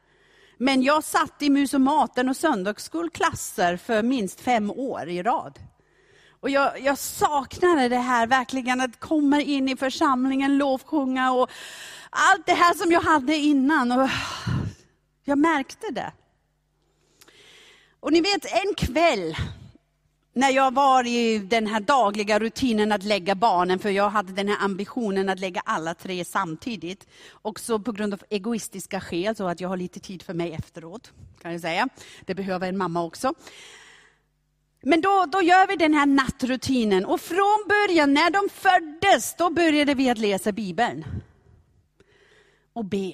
Men 0.58 0.82
jag 0.82 1.04
satt 1.04 1.42
i 1.42 1.50
mus 1.50 1.74
och 1.74 1.80
maten 1.80 2.28
och 2.28 2.36
söndagsskolklasser 2.36 3.76
för 3.76 4.02
minst 4.02 4.40
fem 4.40 4.70
år 4.70 5.08
i 5.08 5.22
rad. 5.22 5.58
Och 6.40 6.50
jag, 6.50 6.80
jag 6.80 6.98
saknade 6.98 7.88
det 7.88 7.98
här 7.98 8.26
verkligen, 8.26 8.80
att 8.80 9.00
komma 9.00 9.40
in 9.40 9.68
i 9.68 9.76
församlingen, 9.76 10.58
lovsjunga 10.58 11.32
och 11.32 11.50
allt 12.10 12.46
det 12.46 12.54
här 12.54 12.74
som 12.74 12.92
jag 12.92 13.00
hade 13.00 13.36
innan. 13.36 13.92
Och 13.92 14.08
jag 15.24 15.38
märkte 15.38 15.86
det. 15.90 16.12
Och 18.00 18.12
ni 18.12 18.20
vet, 18.20 18.44
en 18.44 18.74
kväll 18.74 19.36
när 20.35 20.51
jag 20.51 20.75
var 20.75 21.07
i 21.07 21.38
den 21.38 21.66
här 21.66 21.81
dagliga 21.81 22.38
rutinen 22.38 22.92
att 22.92 23.03
lägga 23.03 23.35
barnen, 23.35 23.79
för 23.79 23.90
jag 23.90 24.11
hade 24.11 24.33
den 24.33 24.49
här 24.49 24.64
ambitionen 24.64 25.29
att 25.29 25.40
lägga 25.40 25.61
alla 25.61 25.94
tre 25.94 26.25
samtidigt. 26.25 27.07
Också 27.42 27.79
på 27.79 27.92
grund 27.92 28.14
av 28.14 28.23
egoistiska 28.31 29.01
skäl, 29.01 29.37
så 29.37 29.47
att 29.49 29.61
jag 29.61 29.68
har 29.68 29.77
lite 29.77 30.01
tid 30.01 30.23
för 30.23 30.35
mig 30.35 30.53
efteråt. 30.53 31.12
kan 31.42 31.53
jag 31.53 31.61
säga. 31.61 31.88
Det 32.25 32.35
behöver 32.35 32.68
en 32.68 32.77
mamma 32.77 33.03
också. 33.03 33.35
Men 34.83 35.01
då, 35.01 35.25
då 35.33 35.42
gör 35.42 35.66
vi 35.66 35.77
den 35.77 35.94
här 35.94 36.07
nattrutinen. 36.07 37.05
Och 37.05 37.20
från 37.20 37.64
början, 37.68 38.14
när 38.14 38.31
de 38.31 38.49
föddes, 38.53 39.35
då 39.37 39.51
började 39.51 39.94
vi 39.94 40.11
att 40.11 40.18
läsa 40.18 40.53
Bibeln. 40.53 41.05
Och 42.73 42.85
be 42.85 43.12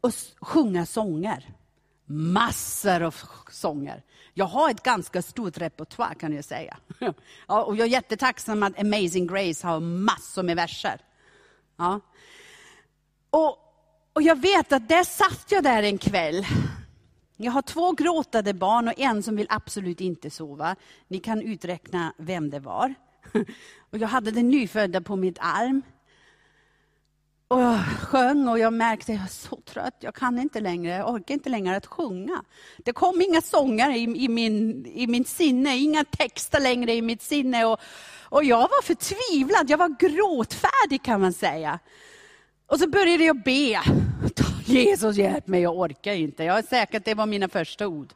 och 0.00 0.12
sjunga 0.40 0.86
sånger. 0.86 1.52
Massor 2.06 3.02
av 3.02 3.14
sånger. 3.50 4.02
Jag 4.34 4.44
har 4.44 4.70
ett 4.70 4.82
ganska 4.82 5.22
stort 5.22 5.58
repertoar 5.58 6.14
kan 6.14 6.32
jag 6.32 6.44
säga. 6.44 6.76
Ja, 7.46 7.62
och 7.62 7.76
jag 7.76 7.86
är 7.86 7.90
jättetacksam 7.90 8.62
att 8.62 8.80
Amazing 8.80 9.26
Grace 9.26 9.66
har 9.66 9.80
massor 9.80 10.42
med 10.42 10.56
verser. 10.56 11.00
Ja. 11.76 12.00
Och, 13.30 13.58
och 14.12 14.22
jag 14.22 14.40
vet 14.40 14.72
att 14.72 14.88
där 14.88 15.04
satt 15.04 15.46
jag 15.48 15.64
där 15.64 15.82
en 15.82 15.98
kväll. 15.98 16.46
Jag 17.36 17.52
har 17.52 17.62
två 17.62 17.92
gråtande 17.92 18.54
barn 18.54 18.88
och 18.88 19.00
en 19.00 19.22
som 19.22 19.36
vill 19.36 19.46
absolut 19.50 20.00
inte 20.00 20.30
sova. 20.30 20.76
Ni 21.08 21.18
kan 21.18 21.42
uträkna 21.42 22.14
vem 22.16 22.50
det 22.50 22.60
var. 22.60 22.94
Och 23.90 23.98
jag 23.98 24.08
hade 24.08 24.30
den 24.30 24.48
nyfödda 24.48 25.00
på 25.00 25.16
mitt 25.16 25.38
arm 25.40 25.82
och 27.48 27.60
jag 27.60 27.80
sjöng 27.84 28.48
och 28.48 28.58
jag 28.58 28.72
märkte 28.72 29.12
att 29.12 29.18
jag 29.18 29.24
är 29.24 29.28
så 29.28 29.56
trött, 29.56 29.94
jag 30.00 30.14
kan 30.14 30.38
inte 30.38 30.60
längre, 30.60 30.96
jag 30.96 31.10
orkar 31.10 31.34
inte 31.34 31.48
längre 31.48 31.76
att 31.76 31.86
sjunga. 31.86 32.42
Det 32.78 32.92
kom 32.92 33.22
inga 33.22 33.40
sånger 33.40 33.90
i, 33.90 34.24
i, 34.24 34.28
min, 34.28 34.86
i 34.86 35.06
min 35.06 35.24
sinne, 35.24 35.76
inga 35.76 36.04
texter 36.04 36.60
längre 36.60 36.92
i 36.94 37.02
mitt 37.02 37.22
sinne. 37.22 37.64
Och, 37.64 37.80
och 38.22 38.44
jag 38.44 38.58
var 38.58 38.82
förtvivlad, 38.82 39.70
jag 39.70 39.78
var 39.78 39.88
gråtfärdig 39.88 41.02
kan 41.02 41.20
man 41.20 41.32
säga. 41.32 41.78
Och 42.66 42.78
så 42.78 42.88
började 42.88 43.24
jag 43.24 43.42
be. 43.42 43.80
Jesus 44.64 45.16
hjälp 45.16 45.46
mig, 45.46 45.62
jag 45.62 45.78
orkar 45.78 46.12
inte. 46.12 46.44
Jag 46.44 46.58
är 46.58 46.62
säker 46.62 46.98
att 46.98 47.04
det 47.04 47.14
var 47.14 47.26
mina 47.26 47.48
första 47.48 47.88
ord. 47.88 48.12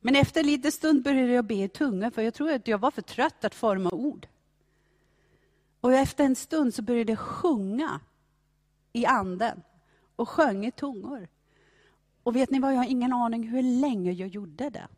Men 0.00 0.16
efter 0.16 0.40
en 0.40 0.46
liten 0.46 0.72
stund 0.72 1.02
började 1.02 1.32
jag 1.32 1.44
be 1.44 1.54
i 1.54 1.68
tunga, 1.68 2.10
för 2.10 2.22
jag 2.22 2.34
tror 2.34 2.52
att 2.52 2.68
jag 2.68 2.78
var 2.78 2.90
för 2.90 3.02
trött 3.02 3.44
att 3.44 3.54
forma 3.54 3.90
ord. 3.90 4.26
Och 5.80 5.94
efter 5.94 6.24
en 6.24 6.36
stund 6.36 6.74
så 6.74 6.82
började 6.82 7.12
jag 7.12 7.18
sjunga 7.18 8.00
i 8.94 9.06
anden 9.06 9.62
och 10.16 10.28
sjöng 10.28 10.66
i 10.66 10.70
tungor. 10.70 11.28
Och 12.22 12.36
vet 12.36 12.50
ni 12.50 12.58
vad, 12.58 12.72
jag 12.72 12.78
har 12.78 12.84
ingen 12.84 13.12
aning 13.12 13.48
hur 13.48 13.62
länge 13.62 14.12
jag 14.12 14.28
gjorde 14.28 14.70
det. 14.70 14.88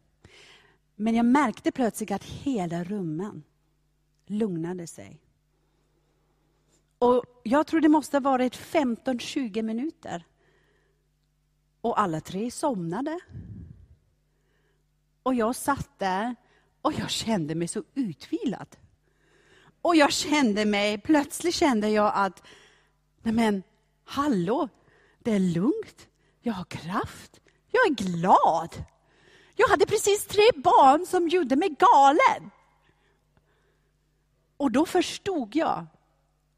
Men 0.95 1.15
jag 1.15 1.27
märkte 1.27 1.73
plötsligt 1.73 2.11
att 2.11 2.25
hela 2.25 2.85
rummen 2.85 3.43
lugnade 4.27 4.87
sig. 4.87 5.21
Och 6.99 7.25
Jag 7.43 7.67
tror 7.67 7.81
det 7.81 7.89
måste 7.89 8.17
ha 8.17 8.21
varit 8.21 8.57
15-20 8.57 9.63
minuter. 9.63 10.25
Och 11.81 12.01
alla 12.01 12.21
tre 12.21 12.51
somnade. 12.51 13.21
Och 15.23 15.35
jag 15.35 15.57
satt 15.57 15.99
där 15.99 16.37
och 16.83 16.93
jag 16.93 17.11
kände 17.11 17.55
mig 17.55 17.69
så 17.69 17.85
utvilad. 17.95 18.77
Och 19.83 19.97
jag 19.97 20.13
kände 20.13 20.65
mig, 20.65 20.99
plötsligt 20.99 21.55
kände 21.55 21.89
jag 21.89 22.13
att, 22.15 22.43
nej 23.23 23.35
men, 23.35 23.63
Hallå, 24.09 24.69
det 25.19 25.33
är 25.33 25.41
lugnt. 25.41 26.09
Jag 26.41 26.53
har 26.53 26.65
kraft. 26.65 27.41
Jag 27.71 27.87
är 27.87 27.95
glad. 27.95 28.85
Jag 29.57 29.69
hade 29.69 29.87
precis 29.87 30.27
tre 30.27 30.43
barn 30.55 31.07
som 31.07 31.29
gjorde 31.29 31.57
mig 31.57 31.69
galen. 31.79 32.51
Och 34.57 34.71
då 34.71 34.87
förstod 34.87 35.57
jag 35.57 35.87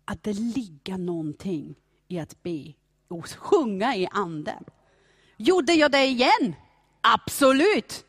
att 0.04 0.22
det 0.22 0.32
ligger 0.32 0.98
någonting 0.98 1.74
i 2.08 2.18
att 2.18 2.42
be 2.42 2.72
och 3.08 3.28
sjunga 3.28 3.96
i 3.96 4.08
anden. 4.12 4.64
Gjorde 5.36 5.72
jag 5.72 5.92
det 5.92 6.04
igen? 6.04 6.54
Absolut! 7.00 8.04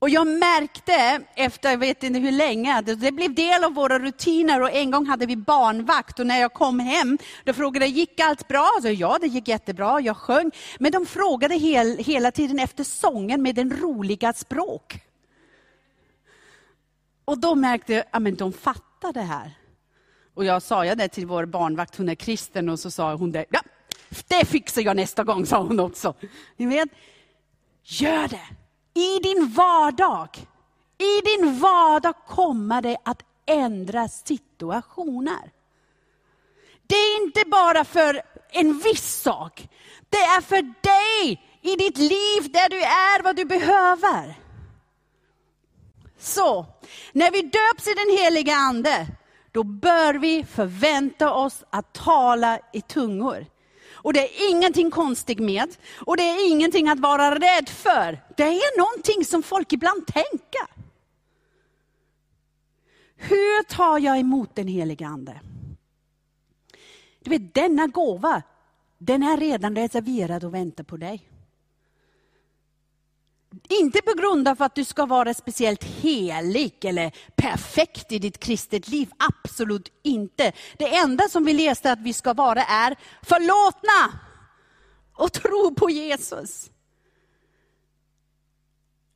Och 0.00 0.10
jag 0.10 0.26
märkte 0.26 1.22
efter, 1.34 1.70
jag 1.70 1.78
vet 1.78 2.02
inte 2.02 2.20
hur 2.20 2.32
länge, 2.32 2.82
det, 2.82 3.12
blev 3.12 3.34
del 3.34 3.64
av 3.64 3.74
våra 3.74 3.98
rutiner 3.98 4.62
och 4.62 4.72
en 4.72 4.90
gång 4.90 5.06
hade 5.06 5.26
vi 5.26 5.36
barnvakt 5.36 6.18
och 6.18 6.26
när 6.26 6.40
jag 6.40 6.52
kom 6.52 6.78
hem, 6.78 7.18
då 7.44 7.52
frågade 7.52 7.86
jag, 7.86 7.92
gick 7.92 8.20
allt 8.20 8.48
bra? 8.48 8.70
Så, 8.82 8.88
ja, 8.88 9.18
det 9.20 9.26
gick 9.26 9.48
jättebra, 9.48 10.00
jag 10.00 10.16
sjöng. 10.16 10.50
Men 10.78 10.92
de 10.92 11.06
frågade 11.06 11.54
hel, 11.54 11.98
hela 11.98 12.30
tiden 12.30 12.58
efter 12.58 12.84
sången 12.84 13.42
med 13.42 13.54
den 13.54 13.76
roliga 13.76 14.32
språk. 14.32 15.00
Och 17.24 17.38
då 17.38 17.54
märkte 17.54 18.04
jag, 18.10 18.22
men 18.22 18.34
de 18.34 18.52
fattar 18.52 19.12
det 19.12 19.22
här. 19.22 19.58
Och 20.34 20.44
jag 20.44 20.62
sa 20.62 20.84
jag 20.84 20.98
det 20.98 21.08
till 21.08 21.26
vår 21.26 21.46
barnvakt, 21.46 21.96
hon 21.96 22.08
är 22.08 22.14
kristen, 22.14 22.68
och 22.68 22.80
så 22.80 22.90
sa 22.90 23.14
hon 23.14 23.32
det, 23.32 23.44
ja, 23.50 23.60
det 24.28 24.44
fixar 24.44 24.82
jag 24.82 24.96
nästa 24.96 25.24
gång, 25.24 25.46
sa 25.46 25.62
hon 25.62 25.80
också. 25.80 26.14
Ni 26.56 26.66
vet, 26.66 26.88
gör 27.82 28.28
det! 28.28 28.59
I 28.94 29.18
din 29.18 29.48
vardag, 29.48 30.28
i 30.98 31.20
din 31.20 31.58
vardag 31.58 32.14
kommer 32.26 32.82
det 32.82 32.96
att 33.04 33.22
ändra 33.46 34.08
situationer. 34.08 35.52
Det 36.86 36.94
är 36.94 37.22
inte 37.22 37.42
bara 37.46 37.84
för 37.84 38.22
en 38.50 38.78
viss 38.78 39.22
sak. 39.22 39.68
Det 40.08 40.16
är 40.16 40.40
för 40.40 40.62
dig, 40.62 41.46
i 41.62 41.76
ditt 41.76 41.98
liv, 41.98 42.52
där 42.52 42.68
du 42.68 42.82
är, 42.82 43.22
vad 43.22 43.36
du 43.36 43.44
behöver. 43.44 44.38
Så, 46.18 46.66
när 47.12 47.30
vi 47.30 47.42
döps 47.42 47.86
i 47.86 47.94
den 47.94 48.18
heliga 48.18 48.54
Ande, 48.54 49.06
då 49.52 49.62
bör 49.62 50.14
vi 50.14 50.44
förvänta 50.44 51.34
oss 51.34 51.64
att 51.70 51.92
tala 51.92 52.58
i 52.72 52.80
tungor. 52.80 53.46
Och 54.02 54.12
det 54.12 54.20
är 54.20 54.50
ingenting 54.50 54.90
konstigt 54.90 55.38
med, 55.38 55.76
och 55.98 56.16
det 56.16 56.22
är 56.22 56.50
ingenting 56.50 56.88
att 56.88 57.00
vara 57.00 57.34
rädd 57.34 57.68
för. 57.68 58.18
Det 58.36 58.42
är 58.42 58.78
någonting 58.78 59.24
som 59.24 59.42
folk 59.42 59.72
ibland 59.72 60.06
tänker. 60.06 60.66
Hur 63.16 63.62
tar 63.62 63.98
jag 63.98 64.18
emot 64.18 64.54
den 64.54 64.68
helige 64.68 65.06
Ande? 65.06 65.40
Du 67.20 67.30
vet, 67.30 67.54
denna 67.54 67.86
gåva, 67.86 68.42
den 68.98 69.22
är 69.22 69.36
redan 69.36 69.76
reserverad 69.76 70.44
och 70.44 70.54
väntar 70.54 70.84
på 70.84 70.96
dig. 70.96 71.29
Inte 73.68 74.02
på 74.02 74.14
grund 74.14 74.48
av 74.48 74.62
att 74.62 74.74
du 74.74 74.84
ska 74.84 75.06
vara 75.06 75.34
speciellt 75.34 75.84
helig 75.84 76.84
eller 76.84 77.12
perfekt 77.36 78.12
i 78.12 78.18
ditt 78.18 78.38
kristet 78.38 78.88
liv. 78.88 79.10
Absolut 79.18 79.92
inte. 80.02 80.52
Det 80.78 80.96
enda 80.96 81.28
som 81.28 81.44
vi 81.44 81.52
läste 81.52 81.92
att 81.92 82.00
vi 82.00 82.12
ska 82.12 82.34
vara 82.34 82.62
är 82.62 82.96
förlåtna 83.22 84.20
och 85.14 85.32
tro 85.32 85.74
på 85.74 85.90
Jesus. 85.90 86.70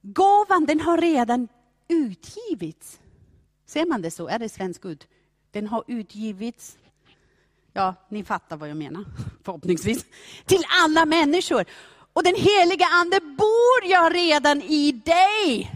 Gåvan 0.03 0.67
den 0.67 0.81
har 0.81 0.99
redan 0.99 1.49
utgivits. 1.89 3.01
Ser 3.67 3.87
man 3.87 4.03
det 4.03 4.11
så? 4.11 4.29
Är 4.29 4.39
det 4.39 4.49
svensk 4.49 4.85
ut? 4.85 5.09
Den 5.51 5.67
har 5.67 5.85
utgivits. 5.87 6.79
Ja, 7.73 7.95
ni 8.09 8.25
fattar 8.25 8.57
vad 8.57 8.69
jag 8.69 8.77
menar, 8.77 9.05
förhoppningsvis. 9.43 10.07
Till 10.45 10.63
alla 10.85 11.07
människor. 11.07 11.65
Och 12.15 12.23
den 12.23 12.35
heliga 12.35 12.87
ande 12.87 13.21
bor 13.21 13.85
jag 13.85 14.15
redan 14.15 14.63
i 14.63 14.93
dig. 14.93 15.71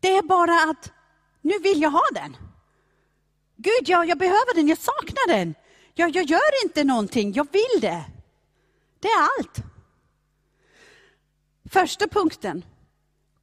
Det 0.00 0.16
är 0.16 0.22
bara 0.22 0.70
att 0.70 0.92
nu 1.40 1.58
vill 1.58 1.82
jag 1.82 1.90
ha 1.90 2.04
den. 2.14 2.36
Gud, 3.56 3.88
jag, 3.88 4.08
jag 4.08 4.18
behöver 4.18 4.54
den, 4.54 4.68
jag 4.68 4.78
saknar 4.78 5.28
den. 5.28 5.54
Jag, 5.94 6.16
jag 6.16 6.24
gör 6.24 6.64
inte 6.64 6.84
någonting, 6.84 7.32
jag 7.32 7.48
vill 7.52 7.80
det. 7.80 8.04
Det 9.00 9.08
är 9.08 9.22
allt. 9.38 9.62
Första 11.70 12.08
punkten. 12.08 12.64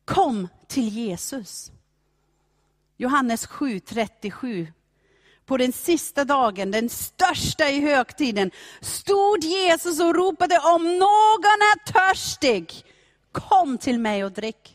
Kom 0.05 0.47
till 0.67 0.89
Jesus. 0.89 1.71
Johannes 2.97 3.47
7.37 3.47 4.67
på 5.47 5.57
den 5.57 5.71
sista 5.71 6.25
dagen, 6.25 6.71
den 6.71 6.89
största 6.89 7.69
i 7.69 7.81
högtiden, 7.81 8.51
stod 8.81 9.43
Jesus 9.43 9.99
och 9.99 10.15
ropade 10.15 10.59
om 10.59 10.83
någon 10.83 11.59
är 11.61 11.91
törstig, 11.91 12.85
kom 13.31 13.77
till 13.77 13.99
mig 13.99 14.23
och 14.25 14.31
drick. 14.31 14.73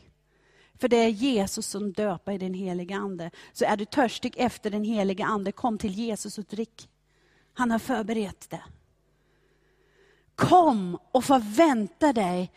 För 0.79 0.87
det 0.87 0.97
är 0.97 1.09
Jesus 1.09 1.67
som 1.67 1.93
döper 1.93 2.31
i 2.31 2.37
den 2.37 2.53
heliga 2.53 2.95
Ande. 2.95 3.31
Så 3.53 3.65
är 3.65 3.77
du 3.77 3.85
törstig 3.85 4.33
efter 4.37 4.69
den 4.69 4.83
heliga 4.83 5.25
Ande, 5.25 5.51
kom 5.51 5.77
till 5.77 5.93
Jesus 5.93 6.37
och 6.37 6.43
drick. 6.43 6.89
Han 7.53 7.71
har 7.71 7.79
förberett 7.79 8.49
det. 8.49 8.63
Kom 10.35 10.97
och 11.11 11.25
förvänta 11.25 12.13
dig 12.13 12.51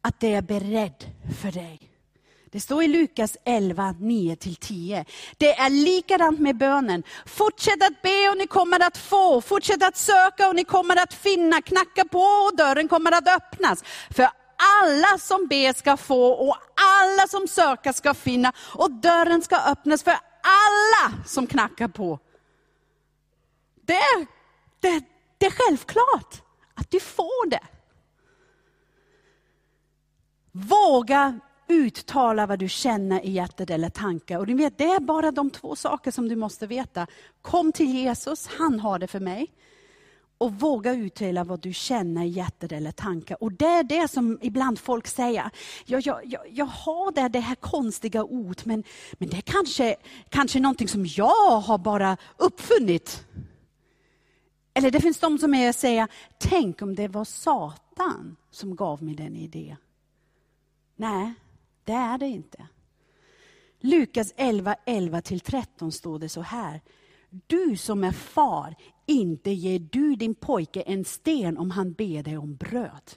att 0.00 0.20
det 0.20 0.34
är 0.34 0.42
beredd 0.42 1.04
för 1.40 1.52
dig. 1.52 1.91
Det 2.52 2.60
står 2.60 2.82
i 2.82 2.88
Lukas 2.88 3.36
11, 3.44 3.94
9-10. 4.00 5.04
Det 5.36 5.58
är 5.58 5.70
likadant 5.70 6.40
med 6.40 6.56
bönen. 6.56 7.02
Fortsätt 7.26 7.82
att 7.82 8.02
be 8.02 8.30
och 8.30 8.36
ni 8.36 8.46
kommer 8.46 8.86
att 8.86 8.96
få. 8.96 9.40
Fortsätt 9.40 9.82
att 9.82 9.96
söka 9.96 10.48
och 10.48 10.54
ni 10.54 10.64
kommer 10.64 11.02
att 11.02 11.14
finna. 11.14 11.62
Knacka 11.62 12.04
på 12.04 12.18
och 12.18 12.56
dörren 12.56 12.88
kommer 12.88 13.12
att 13.12 13.28
öppnas. 13.28 13.84
För 14.10 14.28
alla 14.82 15.18
som 15.18 15.46
ber 15.46 15.72
ska 15.72 15.96
få 15.96 16.28
och 16.32 16.56
alla 16.74 17.28
som 17.28 17.48
söker 17.48 17.92
ska 17.92 18.14
finna. 18.14 18.52
Och 18.58 18.90
dörren 18.90 19.42
ska 19.42 19.56
öppnas 19.56 20.02
för 20.02 20.14
alla 20.42 21.24
som 21.26 21.46
knackar 21.46 21.88
på. 21.88 22.18
Det, 23.86 24.26
det, 24.80 25.04
det 25.38 25.46
är 25.46 25.50
självklart 25.50 26.42
att 26.74 26.90
du 26.90 27.00
får 27.00 27.50
det. 27.50 27.62
Våga 30.52 31.40
uttala 31.72 32.46
vad 32.46 32.58
du 32.58 32.68
känner 32.68 33.24
i 33.24 33.30
hjärtat 33.30 33.70
eller 33.70 33.88
tankar. 33.90 34.38
Och 34.38 34.46
du 34.46 34.54
vet, 34.54 34.78
det 34.78 34.84
är 34.84 35.00
bara 35.00 35.30
de 35.30 35.50
två 35.50 35.76
saker 35.76 36.10
som 36.10 36.28
du 36.28 36.36
måste 36.36 36.66
veta. 36.66 37.06
Kom 37.42 37.72
till 37.72 37.94
Jesus, 37.94 38.46
han 38.46 38.80
har 38.80 38.98
det 38.98 39.06
för 39.06 39.20
mig. 39.20 39.52
Och 40.38 40.52
våga 40.52 40.92
uttala 40.92 41.44
vad 41.44 41.60
du 41.60 41.72
känner 41.72 42.24
i 42.24 42.28
hjärtat 42.28 42.72
eller 42.72 42.92
tankar. 42.92 43.42
Och 43.42 43.52
det 43.52 43.66
är 43.66 43.82
det 43.82 44.08
som 44.08 44.38
ibland 44.42 44.78
folk 44.78 45.06
säger. 45.06 45.50
Jag, 45.84 46.06
jag, 46.06 46.20
jag, 46.24 46.42
jag 46.50 46.66
har 46.66 47.12
det, 47.12 47.28
det 47.28 47.40
här 47.40 47.54
konstiga 47.54 48.24
ordet, 48.24 48.64
men, 48.64 48.84
men 49.12 49.28
det 49.28 49.36
är 49.36 49.40
kanske, 49.40 49.96
kanske 50.28 50.60
någonting 50.60 50.88
som 50.88 51.06
jag 51.06 51.60
har 51.60 51.78
bara 51.78 52.16
uppfunnit. 52.36 53.26
Eller 54.74 54.90
det 54.90 55.00
finns 55.00 55.18
de 55.18 55.38
som 55.38 55.72
säger, 55.74 56.08
tänk 56.38 56.82
om 56.82 56.94
det 56.94 57.08
var 57.08 57.24
Satan 57.24 58.36
som 58.50 58.76
gav 58.76 59.02
mig 59.02 59.14
den 59.14 59.36
idén. 59.36 59.76
Nej, 60.96 61.34
det 61.84 61.92
är 61.92 62.18
det 62.18 62.26
inte. 62.26 62.66
Lukas 63.80 64.32
11, 64.36 64.76
11-13 64.86 65.90
står 65.90 66.18
det 66.18 66.28
så 66.28 66.40
här. 66.40 66.80
Du 67.46 67.76
som 67.76 68.04
är 68.04 68.12
far, 68.12 68.74
inte 69.06 69.50
ger 69.50 69.78
du 69.78 70.16
din 70.16 70.34
pojke 70.34 70.80
en 70.80 71.04
sten 71.04 71.58
om 71.58 71.70
han 71.70 71.92
ber 71.92 72.22
dig 72.22 72.38
om 72.38 72.56
bröd. 72.56 73.12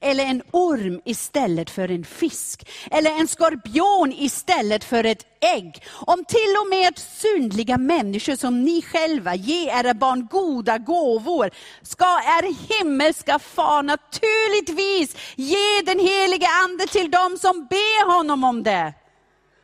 Eller 0.00 0.24
en 0.24 0.42
orm 0.50 1.00
istället 1.04 1.70
för 1.70 1.90
en 1.90 2.04
fisk. 2.04 2.68
Eller 2.90 3.10
en 3.10 3.28
skorpion 3.28 4.12
istället 4.12 4.84
för 4.84 5.04
ett 5.04 5.26
ägg. 5.40 5.84
Om 5.92 6.24
till 6.24 6.54
och 6.60 6.68
med 6.70 6.98
syndliga 6.98 7.78
människor 7.78 8.36
som 8.36 8.62
ni 8.62 8.82
själva 8.82 9.34
ger 9.34 9.78
era 9.78 9.94
barn 9.94 10.28
goda 10.30 10.78
gåvor, 10.78 11.50
ska 11.82 12.04
er 12.04 12.74
himmelska 12.74 13.38
far 13.38 13.82
naturligtvis 13.82 15.16
ge 15.36 15.82
den 15.84 15.98
helige 15.98 16.48
ande 16.64 16.86
till 16.86 17.10
dem 17.10 17.36
som 17.40 17.66
ber 17.66 18.16
honom 18.16 18.44
om 18.44 18.62
det. 18.62 18.94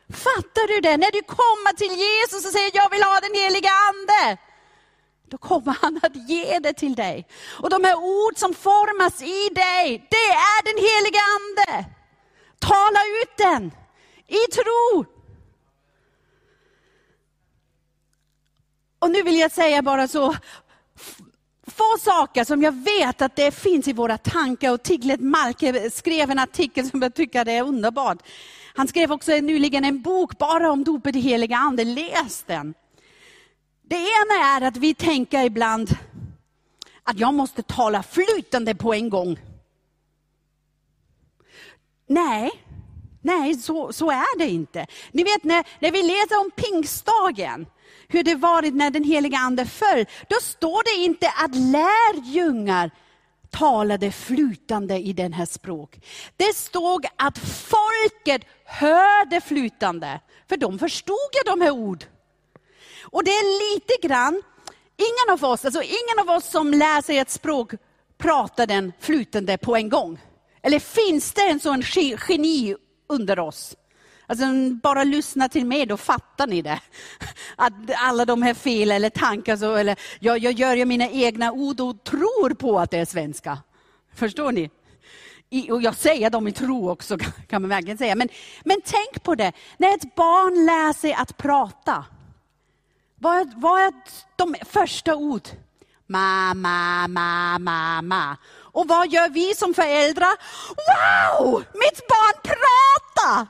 Fattar 0.09 0.67
du 0.67 0.81
det? 0.81 0.97
När 0.97 1.11
du 1.11 1.21
kommer 1.21 1.73
till 1.73 1.93
Jesus 2.05 2.45
och 2.45 2.51
säger, 2.51 2.71
jag 2.73 2.89
vill 2.89 3.03
ha 3.03 3.19
den 3.19 3.35
helige 3.41 3.69
ande 3.89 4.37
då 5.33 5.37
kommer 5.37 5.77
han 5.81 5.99
att 6.03 6.29
ge 6.29 6.59
det 6.59 6.73
till 6.73 6.95
dig. 6.95 7.27
Och 7.61 7.69
de 7.69 7.83
här 7.83 7.95
ord 7.95 8.37
som 8.37 8.53
formas 8.53 9.21
i 9.21 9.53
dig, 9.53 10.07
det 10.09 10.27
är 10.29 10.63
den 10.63 10.77
heliga 10.87 11.21
Ande. 11.35 11.89
Tala 12.59 12.99
ut 13.21 13.37
den 13.37 13.71
i 14.27 14.51
tro. 14.51 15.05
Och 18.99 19.11
nu 19.11 19.21
vill 19.21 19.39
jag 19.39 19.51
säga 19.51 19.81
bara 19.81 20.07
så, 20.07 20.35
få 21.67 21.97
saker 21.99 22.43
som 22.43 22.63
jag 22.63 22.71
vet 22.71 23.21
att 23.21 23.35
det 23.35 23.51
finns 23.51 23.87
i 23.87 23.93
våra 23.93 24.17
tankar. 24.17 24.71
Och 24.71 24.83
Tiglet 24.83 25.21
Malke 25.21 25.89
skrev 25.89 26.31
en 26.31 26.39
artikel 26.39 26.89
som 26.89 27.01
jag 27.01 27.15
tycker 27.15 27.49
är 27.49 27.63
underbart. 27.63 28.17
Han 28.75 28.87
skrev 28.87 29.11
också 29.11 29.31
nyligen 29.31 29.85
en 29.85 30.01
bok 30.01 30.37
bara 30.37 30.71
om 30.71 30.83
dopet 30.83 31.15
i 31.15 31.19
heliga 31.19 31.57
Ande. 31.57 31.83
Läs 31.83 32.43
den. 32.43 32.73
Det 33.93 33.99
ena 33.99 34.55
är 34.55 34.61
att 34.61 34.77
vi 34.77 34.93
tänker 34.93 35.43
ibland 35.43 35.97
att 37.03 37.19
jag 37.19 37.33
måste 37.33 37.63
tala 37.63 38.03
flytande 38.03 38.75
på 38.75 38.93
en 38.93 39.09
gång. 39.09 39.39
Nej, 42.07 42.51
Nej, 43.21 43.55
så, 43.55 43.93
så 43.93 44.11
är 44.11 44.37
det 44.37 44.49
inte. 44.49 44.87
Ni 45.11 45.23
vet 45.23 45.43
när, 45.43 45.65
när 45.79 45.91
vi 45.91 46.01
läser 46.01 46.39
om 46.39 46.51
pingstdagen, 46.51 47.65
hur 48.07 48.23
det 48.23 48.35
varit 48.35 48.75
när 48.75 48.91
den 48.91 49.03
heliga 49.03 49.37
ande 49.37 49.65
föll, 49.65 50.05
då 50.27 50.35
står 50.41 50.83
det 50.83 51.03
inte 51.03 51.29
att 51.29 51.55
lärjungar 51.55 52.91
talade 53.49 54.11
flytande 54.11 54.97
i 54.97 55.13
den 55.13 55.33
här 55.33 55.45
språk. 55.45 55.99
Det 56.37 56.55
stod 56.55 57.05
att 57.15 57.37
folket 57.37 58.41
hörde 58.65 59.41
flytande, 59.41 60.19
för 60.49 60.57
de 60.57 60.79
förstod 60.79 61.29
ju 61.33 61.51
de 61.51 61.61
här 61.61 61.71
orden. 61.71 62.09
Och 63.03 63.23
det 63.23 63.31
är 63.31 63.73
lite 63.73 64.07
grann, 64.07 64.41
ingen 64.97 65.33
av 65.33 65.51
oss, 65.51 65.65
alltså 65.65 65.81
ingen 65.81 66.19
av 66.19 66.37
oss 66.37 66.51
som 66.51 66.71
lär 66.71 67.01
sig 67.01 67.17
ett 67.17 67.29
språk 67.29 67.73
pratar 68.17 68.67
den 68.67 68.93
flytande 68.99 69.57
på 69.57 69.75
en 69.75 69.89
gång. 69.89 70.19
Eller 70.61 70.79
finns 70.79 71.33
det 71.33 71.41
en 71.41 71.59
sån 71.59 71.83
geni 72.27 72.75
under 73.09 73.39
oss? 73.39 73.75
Alltså, 74.27 74.45
bara 74.83 75.03
lyssna 75.03 75.49
till 75.49 75.65
mig, 75.65 75.85
då 75.85 75.97
fattar 75.97 76.47
ni 76.47 76.61
det. 76.61 76.79
Att 77.55 77.73
alla 77.97 78.25
de 78.25 78.41
här 78.41 78.53
fel 78.53 78.91
eller 78.91 79.09
tankar, 79.09 79.57
så, 79.57 79.75
eller 79.75 79.99
jag, 80.19 80.37
jag 80.37 80.53
gör 80.53 80.75
ju 80.75 80.85
mina 80.85 81.09
egna 81.09 81.51
ord 81.51 81.79
och 81.79 82.03
tror 82.03 82.53
på 82.53 82.79
att 82.79 82.91
det 82.91 82.97
är 82.97 83.05
svenska. 83.05 83.57
Förstår 84.15 84.51
ni? 84.51 84.69
I, 85.49 85.71
och 85.71 85.81
jag 85.81 85.95
säger 85.95 86.29
dem 86.29 86.47
i 86.47 86.51
tro 86.51 86.89
också, 86.89 87.17
kan 87.49 87.61
man 87.61 87.69
verkligen 87.69 87.97
säga. 87.97 88.15
Men, 88.15 88.29
men 88.63 88.81
tänk 88.85 89.23
på 89.23 89.35
det, 89.35 89.51
när 89.77 89.93
ett 89.95 90.15
barn 90.15 90.65
lär 90.65 90.93
sig 90.93 91.13
att 91.13 91.37
prata. 91.37 92.05
Vad, 93.23 93.53
vad 93.53 93.81
är 93.81 93.93
de 94.35 94.55
första 94.65 95.15
ord? 95.15 95.47
Ma, 96.07 96.53
ma, 96.53 97.07
ma, 97.07 98.01
ma, 98.01 98.37
Och 98.61 98.87
vad 98.87 99.07
gör 99.07 99.29
vi 99.29 99.55
som 99.55 99.73
föräldrar? 99.73 100.33
Wow, 100.89 101.63
mitt 101.73 102.07
barn 102.07 102.41
pratar! 102.43 103.47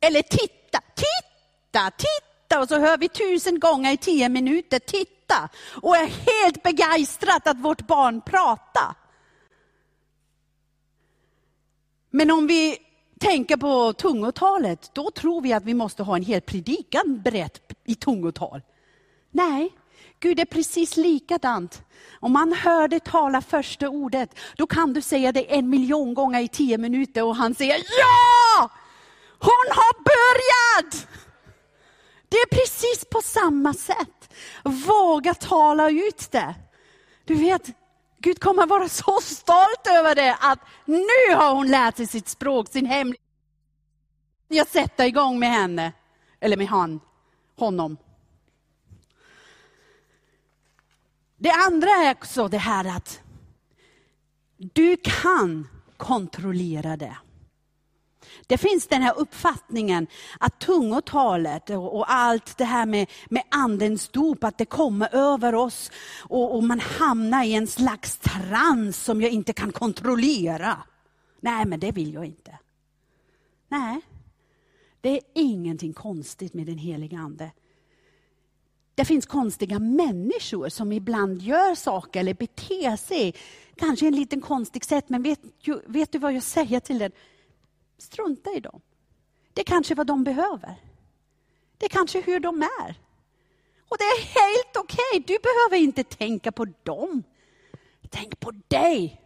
Eller 0.00 0.22
titta, 0.22 0.80
titta, 0.94 1.90
titta. 1.90 2.60
Och 2.60 2.68
så 2.68 2.78
hör 2.78 2.98
vi 2.98 3.08
tusen 3.08 3.60
gånger 3.60 3.92
i 3.92 3.96
tio 3.96 4.28
minuter, 4.28 4.78
titta. 4.78 5.48
Och 5.82 5.96
är 5.96 6.06
helt 6.06 6.62
begeistrat 6.62 7.46
att 7.46 7.58
vårt 7.58 7.86
barn 7.86 8.20
pratar. 8.20 8.94
Men 12.10 12.30
om 12.30 12.46
vi 12.46 12.78
tänker 13.20 13.56
på 13.56 13.92
tungotalet, 13.92 14.90
då 14.94 15.10
tror 15.10 15.40
vi 15.40 15.52
att 15.52 15.64
vi 15.64 15.74
måste 15.74 16.02
ha 16.02 16.16
en 16.16 16.22
hel 16.22 16.40
predikan 16.40 17.22
berätt, 17.24 17.71
i 17.84 17.94
tungotal. 17.94 18.62
Nej, 19.30 19.72
Gud 20.20 20.40
är 20.40 20.44
precis 20.44 20.96
likadant. 20.96 21.82
Om 22.20 22.32
man 22.32 22.52
hör 22.52 22.88
dig 22.88 23.00
tala 23.00 23.42
första 23.42 23.88
ordet, 23.88 24.38
då 24.56 24.66
kan 24.66 24.92
du 24.92 25.02
säga 25.02 25.32
det 25.32 25.54
en 25.54 25.70
miljon 25.70 26.14
gånger 26.14 26.40
i 26.40 26.48
tio 26.48 26.78
minuter 26.78 27.24
och 27.24 27.36
han 27.36 27.54
säger 27.54 27.76
ja! 27.76 28.70
Hon 29.38 29.68
har 29.70 30.04
börjat! 30.04 31.08
Det 32.28 32.36
är 32.36 32.46
precis 32.46 33.04
på 33.04 33.20
samma 33.20 33.74
sätt. 33.74 34.32
Våga 34.64 35.34
tala 35.34 35.90
ut 35.90 36.30
det. 36.30 36.54
Du 37.24 37.34
vet, 37.34 37.70
Gud 38.18 38.40
kommer 38.40 38.66
vara 38.66 38.88
så 38.88 39.20
stolt 39.20 39.86
över 39.90 40.14
det 40.14 40.36
att 40.40 40.58
nu 40.84 41.34
har 41.34 41.54
hon 41.54 41.70
lärt 41.70 41.96
sig 41.96 42.06
sitt 42.06 42.28
språk, 42.28 42.68
sin 42.68 42.86
hemlighet. 42.86 43.26
Jag 44.48 44.66
sätter 44.66 45.04
igång 45.04 45.38
med 45.38 45.50
henne, 45.50 45.92
eller 46.40 46.56
med 46.56 46.68
han, 46.68 47.00
honom. 47.64 47.96
Det 51.36 51.50
andra 51.50 51.88
är 51.88 52.12
också 52.12 52.48
det 52.48 52.58
här 52.58 52.96
att 52.96 53.20
du 54.56 54.96
kan 54.96 55.68
kontrollera 55.96 56.96
det. 56.96 57.16
Det 58.46 58.58
finns 58.58 58.86
den 58.86 59.02
här 59.02 59.18
uppfattningen 59.18 60.06
att 60.40 60.58
tungotalet 60.58 61.70
och, 61.70 62.12
allt 62.12 62.58
det 62.58 62.64
här 62.64 62.86
med, 62.86 63.10
med 63.30 63.42
andens 63.50 64.08
dop, 64.08 64.44
att 64.44 64.58
det 64.58 64.64
kommer 64.64 65.14
över 65.14 65.54
oss 65.54 65.90
och, 66.20 66.56
och 66.56 66.64
man 66.64 66.80
hamnar 66.80 67.44
i 67.44 67.54
en 67.54 67.66
slags 67.66 68.16
trans 68.18 69.04
som 69.04 69.22
jag 69.22 69.30
inte 69.30 69.52
kan 69.52 69.72
kontrollera. 69.72 70.78
Nej, 71.40 71.64
men 71.64 71.80
det 71.80 71.92
vill 71.92 72.14
jag 72.14 72.24
inte. 72.24 72.58
Nej, 73.68 74.00
det 75.02 75.10
är 75.10 75.20
ingenting 75.34 75.92
konstigt 75.92 76.54
med 76.54 76.66
den 76.66 76.78
heliga 76.78 77.18
Ande. 77.18 77.50
Det 78.94 79.04
finns 79.04 79.26
konstiga 79.26 79.78
människor 79.78 80.68
som 80.68 80.92
ibland 80.92 81.42
gör 81.42 81.74
saker 81.74 82.20
eller 82.20 82.34
beter 82.34 82.96
sig 82.96 83.34
kanske 83.76 84.04
i 84.04 84.08
en 84.08 84.16
liten 84.16 84.40
konstig 84.40 84.84
sätt, 84.84 85.08
men 85.08 85.22
vet, 85.22 85.40
vet 85.86 86.12
du 86.12 86.18
vad 86.18 86.32
jag 86.32 86.42
säger 86.42 86.80
till 86.80 86.98
den? 86.98 87.12
Strunta 87.98 88.50
i 88.50 88.60
dem. 88.60 88.80
Det 89.52 89.60
är 89.60 89.64
kanske 89.64 89.94
vad 89.94 90.06
de 90.06 90.24
behöver. 90.24 90.74
Det 91.78 91.86
är 91.86 91.90
kanske 91.90 92.20
hur 92.20 92.40
de 92.40 92.62
är. 92.62 92.94
Och 93.88 93.96
det 93.98 94.04
är 94.04 94.22
helt 94.22 94.76
okej. 94.76 94.98
Okay. 95.10 95.20
Du 95.26 95.38
behöver 95.42 95.84
inte 95.84 96.04
tänka 96.04 96.52
på 96.52 96.66
dem. 96.82 97.22
Tänk 98.10 98.40
på 98.40 98.52
dig. 98.68 99.20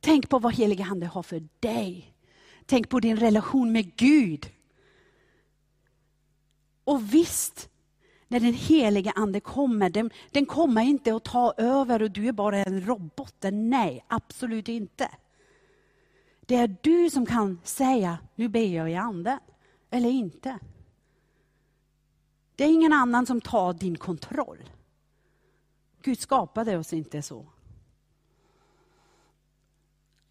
Tänk 0.00 0.28
på 0.28 0.38
vad 0.38 0.54
heliga 0.54 0.84
Ande 0.84 1.06
har 1.06 1.22
för 1.22 1.48
dig. 1.60 2.14
Tänk 2.66 2.88
på 2.88 3.00
din 3.00 3.16
relation 3.16 3.72
med 3.72 3.96
Gud. 3.96 4.50
Och 6.84 7.14
visst, 7.14 7.68
när 8.28 8.40
den 8.40 8.54
heliga 8.54 9.12
Ande 9.12 9.40
kommer, 9.40 9.90
den, 9.90 10.10
den 10.30 10.46
kommer 10.46 10.82
inte 10.82 11.14
att 11.14 11.24
ta 11.24 11.54
över 11.56 12.02
och 12.02 12.10
du 12.10 12.28
är 12.28 12.32
bara 12.32 12.58
en 12.58 12.86
robot. 12.86 13.44
Nej, 13.52 14.04
absolut 14.08 14.68
inte. 14.68 15.10
Det 16.40 16.56
är 16.56 16.76
du 16.80 17.10
som 17.10 17.26
kan 17.26 17.60
säga, 17.64 18.18
nu 18.34 18.48
ber 18.48 18.66
jag 18.66 18.90
i 18.90 18.94
anden, 18.94 19.38
eller 19.90 20.08
inte. 20.08 20.58
Det 22.56 22.64
är 22.64 22.68
ingen 22.68 22.92
annan 22.92 23.26
som 23.26 23.40
tar 23.40 23.72
din 23.72 23.98
kontroll. 23.98 24.58
Gud 26.02 26.18
skapade 26.18 26.78
oss 26.78 26.92
inte 26.92 27.22
så. 27.22 27.46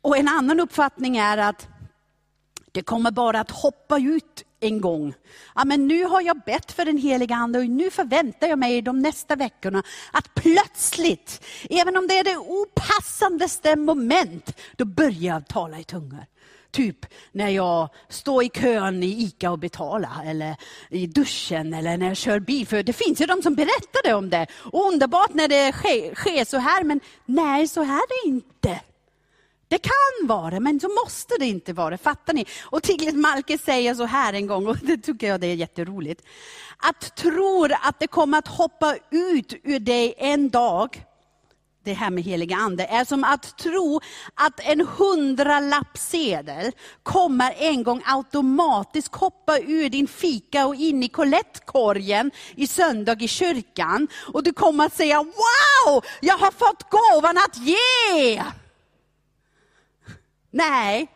Och 0.01 0.17
en 0.17 0.27
annan 0.27 0.59
uppfattning 0.59 1.17
är 1.17 1.37
att 1.37 1.67
det 2.71 2.81
kommer 2.81 3.11
bara 3.11 3.39
att 3.39 3.51
hoppa 3.51 3.99
ut 3.99 4.45
en 4.61 4.81
gång. 4.81 5.13
Ja, 5.55 5.65
men 5.65 5.87
nu 5.87 6.03
har 6.03 6.21
jag 6.21 6.41
bett 6.45 6.71
för 6.71 6.85
den 6.85 6.97
heliga 6.97 7.35
Ande 7.35 7.59
och 7.59 7.65
nu 7.65 7.91
förväntar 7.91 8.47
jag 8.47 8.59
mig 8.59 8.81
de 8.81 8.99
nästa 8.99 9.35
veckorna 9.35 9.83
att 10.11 10.33
plötsligt, 10.33 11.45
även 11.69 11.97
om 11.97 12.07
det 12.07 12.17
är 12.17 12.23
det 12.23 12.37
opassandeste 12.37 13.75
moment, 13.75 14.57
då 14.77 14.85
börjar 14.85 15.33
jag 15.33 15.47
tala 15.47 15.79
i 15.79 15.83
tungor. 15.83 16.25
Typ 16.71 17.05
när 17.31 17.49
jag 17.49 17.89
står 18.09 18.43
i 18.43 18.49
kön 18.49 19.03
i 19.03 19.23
ICA 19.23 19.51
och 19.51 19.59
betalar, 19.59 20.25
eller 20.25 20.55
i 20.89 21.07
duschen, 21.07 21.73
eller 21.73 21.97
när 21.97 22.07
jag 22.07 22.17
kör 22.17 22.39
bil. 22.39 22.67
För 22.67 22.83
det 22.83 22.93
finns 22.93 23.21
ju 23.21 23.25
de 23.25 23.41
som 23.41 23.55
berättade 23.55 24.13
om 24.13 24.29
det. 24.29 24.47
underbart 24.73 25.33
när 25.33 25.47
det 25.47 25.71
sker, 25.71 26.15
sker 26.15 26.45
så 26.45 26.57
här, 26.57 26.83
men 26.83 26.99
nej, 27.25 27.67
så 27.67 27.83
här 27.83 27.97
är 27.97 28.25
det 28.25 28.29
inte. 28.29 28.81
Det 29.71 29.79
kan 29.79 30.27
vara, 30.27 30.59
men 30.59 30.79
så 30.79 30.87
måste 31.05 31.33
det 31.39 31.45
inte 31.45 31.73
vara. 31.73 31.97
Fattar 31.97 32.33
ni? 32.33 32.45
Och 32.63 32.83
Tiglis 32.83 33.13
Malke 33.13 33.57
säger 33.57 33.95
så 33.95 34.05
här 34.05 34.33
en 34.33 34.47
gång, 34.47 34.67
och 34.67 34.77
det 34.77 34.97
tycker 34.97 35.27
jag 35.27 35.41
det 35.41 35.47
är 35.47 35.55
jätteroligt. 35.55 36.23
Att 36.77 37.15
tro 37.15 37.67
att 37.81 37.99
det 37.99 38.07
kommer 38.07 38.37
att 38.37 38.47
hoppa 38.47 38.95
ut 39.11 39.53
ur 39.63 39.79
dig 39.79 40.13
en 40.17 40.49
dag, 40.49 41.03
det 41.83 41.93
här 41.93 42.09
med 42.09 42.23
heliga 42.23 42.55
ande, 42.55 42.85
är 42.85 43.05
som 43.05 43.23
att 43.23 43.57
tro 43.57 44.01
att 44.35 44.59
en 44.59 44.87
hundralappsedel 44.87 46.71
kommer 47.03 47.53
en 47.57 47.83
gång 47.83 48.01
automatiskt 48.05 49.15
hoppa 49.15 49.59
ur 49.59 49.89
din 49.89 50.07
fika 50.07 50.67
och 50.67 50.75
in 50.75 51.03
i 51.03 51.09
kolettkorgen 51.09 52.31
i 52.55 52.67
söndag 52.67 53.21
i 53.21 53.27
kyrkan. 53.27 54.07
Och 54.33 54.43
du 54.43 54.53
kommer 54.53 54.85
att 54.85 54.95
säga, 54.95 55.23
wow, 55.23 56.03
jag 56.21 56.37
har 56.37 56.51
fått 56.51 56.89
gåvan 56.89 57.37
att 57.37 57.57
ge! 57.57 58.43
Nej, 60.51 61.07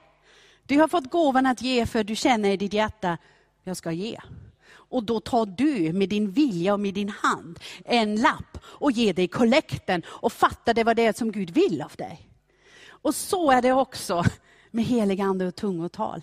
du 0.65 0.79
har 0.79 0.87
fått 0.87 1.11
gåvan 1.11 1.45
att 1.45 1.61
ge 1.61 1.85
för 1.85 2.03
du 2.03 2.15
känner 2.15 2.49
i 2.49 2.57
ditt 2.57 2.73
hjärta, 2.73 3.17
jag 3.63 3.77
ska 3.77 3.91
ge. 3.91 4.19
Och 4.67 5.03
då 5.03 5.19
tar 5.19 5.45
du 5.45 5.93
med 5.93 6.09
din 6.09 6.31
vilja 6.31 6.73
och 6.73 6.79
med 6.79 6.93
din 6.93 7.09
hand 7.09 7.59
en 7.85 8.15
lapp 8.15 8.57
och 8.63 8.91
ger 8.91 9.13
dig 9.13 9.27
kollekten 9.27 10.03
och 10.07 10.33
fattar 10.33 10.73
det 10.73 10.83
vad 10.83 10.95
det 10.95 11.05
är 11.05 11.13
som 11.13 11.31
Gud 11.31 11.49
vill 11.49 11.81
av 11.81 11.91
dig. 11.97 12.29
Och 12.87 13.15
så 13.15 13.51
är 13.51 13.61
det 13.61 13.73
också 13.73 14.23
med 14.71 14.85
helig 14.85 15.21
ande 15.21 15.47
och 15.47 15.55
tungotal. 15.55 16.21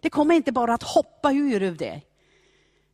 Det 0.00 0.10
kommer 0.10 0.34
inte 0.34 0.52
bara 0.52 0.74
att 0.74 0.82
hoppa 0.82 1.32
ur 1.32 1.62
ur 1.62 1.74
dig. 1.74 2.06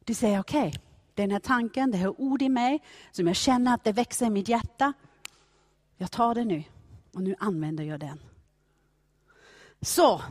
Du 0.05 0.15
säger 0.15 0.41
okej, 0.41 0.69
okay, 0.69 0.81
den 1.15 1.31
här 1.31 1.39
tanken, 1.39 1.91
det 1.91 1.99
här 1.99 2.21
ord 2.21 2.43
i 2.43 2.49
mig 2.49 2.83
som 3.13 3.27
jag 3.27 3.37
känner 3.37 3.75
att 3.75 3.85
det 3.85 3.93
växer 3.93 4.27
i 4.27 4.31
mitt 4.31 4.49
hjärta. 4.49 4.93
Jag 5.97 6.11
tar 6.11 6.35
det 6.35 6.45
nu 6.45 6.65
och 7.15 7.23
nu 7.23 7.35
använder 7.39 7.85
jag 7.85 8.01
den. 8.01 8.21
Så, 9.81 10.23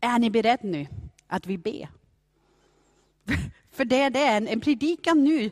är 0.00 0.18
ni 0.18 0.30
beredda 0.30 0.62
nu 0.62 0.86
att 1.26 1.46
vi 1.46 1.58
ber? 1.58 1.88
För 3.70 3.84
det 3.84 3.96
är 3.96 4.36
en, 4.36 4.48
en 4.48 4.60
predikan 4.60 5.24
nu 5.24 5.50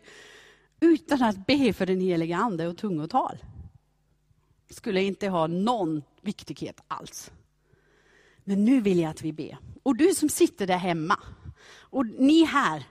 utan 0.81 1.23
att 1.23 1.47
be 1.47 1.73
för 1.73 1.87
den 1.87 2.01
heliga 2.01 2.37
Ande 2.37 2.69
och 2.69 2.79
tungotal 2.79 3.39
skulle 4.73 5.03
inte 5.03 5.29
ha 5.29 5.47
någon 5.47 6.03
viktighet 6.21 6.81
alls. 6.89 7.31
Men 8.45 8.65
nu 8.65 8.81
vill 8.81 8.99
jag 8.99 9.11
att 9.11 9.23
vi 9.23 9.33
ber. 9.33 9.59
Och 9.83 9.97
du 9.97 10.15
som 10.15 10.29
sitter 10.29 10.67
där 10.67 10.77
hemma, 10.77 11.19
och 11.75 12.07
ni 12.07 12.45
här, 12.45 12.85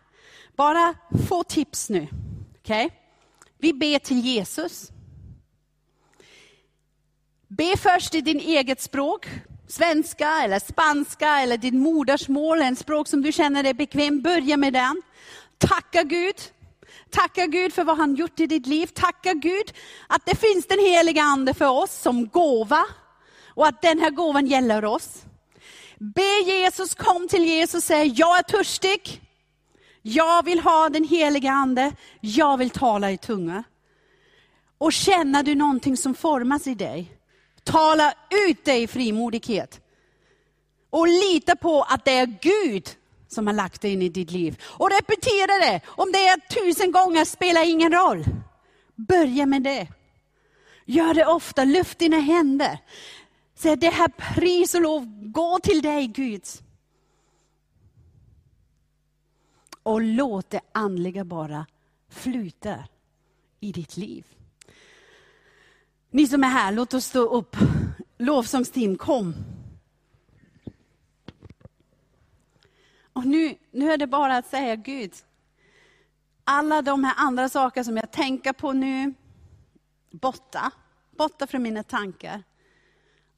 bara 0.56 0.96
få 1.28 1.44
tips 1.44 1.90
nu. 1.90 2.08
Okej? 2.60 2.86
Okay? 2.86 2.98
Vi 3.58 3.74
ber 3.74 4.00
till 4.00 4.26
Jesus. 4.26 4.92
Be 7.48 7.78
först 7.78 8.16
i 8.16 8.22
din 8.22 8.40
eget 8.40 8.82
språk, 8.82 9.30
svenska 9.72 10.30
eller 10.44 10.60
spanska 10.60 11.40
eller 11.40 11.58
ditt 11.58 11.74
modersmål, 11.74 12.62
en 12.62 12.76
språk 12.76 13.08
som 13.08 13.22
du 13.22 13.32
känner 13.32 13.64
dig 13.64 13.74
bekväm. 13.74 14.22
Börja 14.22 14.58
med 14.58 14.74
den. 14.74 15.02
Tacka 15.58 16.04
Gud. 16.04 16.36
Tacka 17.10 17.46
Gud 17.46 17.74
för 17.74 17.84
vad 17.84 17.98
han 17.98 18.16
gjort 18.16 18.40
i 18.40 18.48
ditt 18.48 18.68
liv. 18.68 18.88
Tacka 18.88 19.34
Gud 19.34 19.74
att 20.08 20.26
det 20.26 20.36
finns 20.36 20.68
den 20.68 20.80
heliga 20.80 21.22
ande 21.22 21.54
för 21.54 21.70
oss 21.70 22.02
som 22.02 22.28
gåva 22.28 22.86
och 23.48 23.68
att 23.68 23.82
den 23.82 24.00
här 24.00 24.10
gåvan 24.10 24.48
gäller 24.48 24.86
oss. 24.86 25.24
Be 25.98 26.52
Jesus, 26.52 26.96
kom 26.96 27.28
till 27.28 27.44
Jesus 27.44 27.76
och 27.76 27.84
säg, 27.84 28.14
jag 28.16 28.40
är 28.40 28.44
törstig. 28.44 29.22
Jag 30.02 30.46
vill 30.46 30.60
ha 30.60 30.90
den 30.90 31.04
heliga 31.04 31.52
ande. 31.52 31.94
Jag 32.20 32.58
vill 32.58 32.70
tala 32.70 33.12
i 33.12 33.18
tunga. 33.18 33.64
Och 34.78 34.94
känner 34.94 35.44
du 35.44 35.56
någonting 35.56 35.98
som 35.98 36.16
formas 36.16 36.68
i 36.68 36.74
dig, 36.76 37.12
tala 37.64 38.14
ut 38.48 38.66
dig 38.66 38.84
i 38.84 38.88
frimodighet. 38.88 39.82
Och 40.90 41.08
lita 41.08 41.56
på 41.56 41.82
att 41.82 42.06
det 42.06 42.12
är 42.12 42.38
Gud 42.42 42.90
som 43.28 43.48
har 43.48 43.54
lagt 43.54 43.82
det 43.82 43.90
in 43.90 44.02
i 44.02 44.10
ditt 44.10 44.32
liv. 44.32 44.62
Och 44.64 44.90
repetera 44.90 45.72
det. 45.72 45.82
Om 45.86 46.12
det 46.12 46.28
är 46.28 46.40
tusen 46.40 46.92
gånger 46.92 47.26
spelar 47.26 47.70
ingen 47.70 47.92
roll. 47.92 48.26
Börja 48.96 49.46
med 49.46 49.64
det. 49.64 49.88
Gör 50.86 51.14
det 51.14 51.26
ofta, 51.26 51.64
lyft 51.64 52.00
dina 52.00 52.20
händer. 52.20 52.80
Säg 53.56 53.76
det 53.76 53.90
här 53.90 54.08
pris 54.08 54.76
och 54.76 54.82
lov 54.82 55.32
går 55.32 55.60
till 55.60 55.82
dig 55.82 56.08
Gud. 56.08 56.44
Och 59.84 60.02
låt 60.02 60.50
det 60.50 60.62
andliga 60.72 61.24
bara 61.24 61.66
flyta 62.10 62.84
i 63.60 63.72
ditt 63.72 63.98
liv. 63.98 64.26
Ni 66.14 66.28
som 66.28 66.44
är 66.44 66.48
här, 66.48 66.72
låt 66.72 66.94
oss 66.94 67.06
stå 67.06 67.20
upp. 67.20 67.56
Lovsångsteam, 68.18 68.98
kom. 68.98 69.34
Och 73.14 73.26
nu, 73.26 73.56
nu 73.72 73.92
är 73.92 73.98
det 73.98 74.08
bara 74.08 74.38
att 74.38 74.48
säga 74.48 74.76
Gud, 74.76 75.14
alla 76.44 76.82
de 76.82 77.04
här 77.04 77.14
andra 77.18 77.50
saker 77.50 77.84
som 77.84 77.98
jag 77.98 78.12
tänker 78.12 78.54
på 78.54 78.74
nu, 78.74 79.14
borta, 80.12 80.72
borta 81.18 81.48
från 81.48 81.64
mina 81.64 81.84
tankar. 81.84 82.44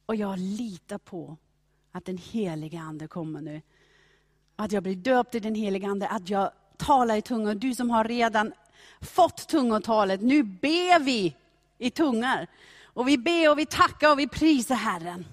Och 0.06 0.16
jag 0.16 0.38
litar 0.38 0.98
på 0.98 1.36
att 1.92 2.04
den 2.04 2.18
heliga 2.18 2.80
Ande 2.80 3.08
kommer 3.08 3.40
nu. 3.40 3.62
Att 4.56 4.72
jag 4.72 4.82
blir 4.82 4.96
döpt 4.96 5.34
i 5.34 5.40
den 5.40 5.54
heliga 5.54 5.88
Ande, 5.88 6.08
att 6.08 6.28
jag 6.28 6.50
talar 6.76 7.16
i 7.16 7.22
tungor. 7.22 7.54
Du 7.54 7.74
som 7.74 7.90
har 7.90 8.04
redan 8.04 8.52
fått 9.00 9.48
tungotalet, 9.48 10.20
nu 10.20 10.42
ber 10.42 11.00
vi 11.00 11.36
i 11.78 11.90
tungar. 11.90 12.46
Och 12.84 13.08
vi 13.08 13.18
ber 13.18 13.50
och 13.50 13.58
vi 13.58 13.66
tackar 13.66 14.10
och 14.10 14.18
vi 14.18 14.28
prisar 14.28 14.74
Herren. 14.74 15.24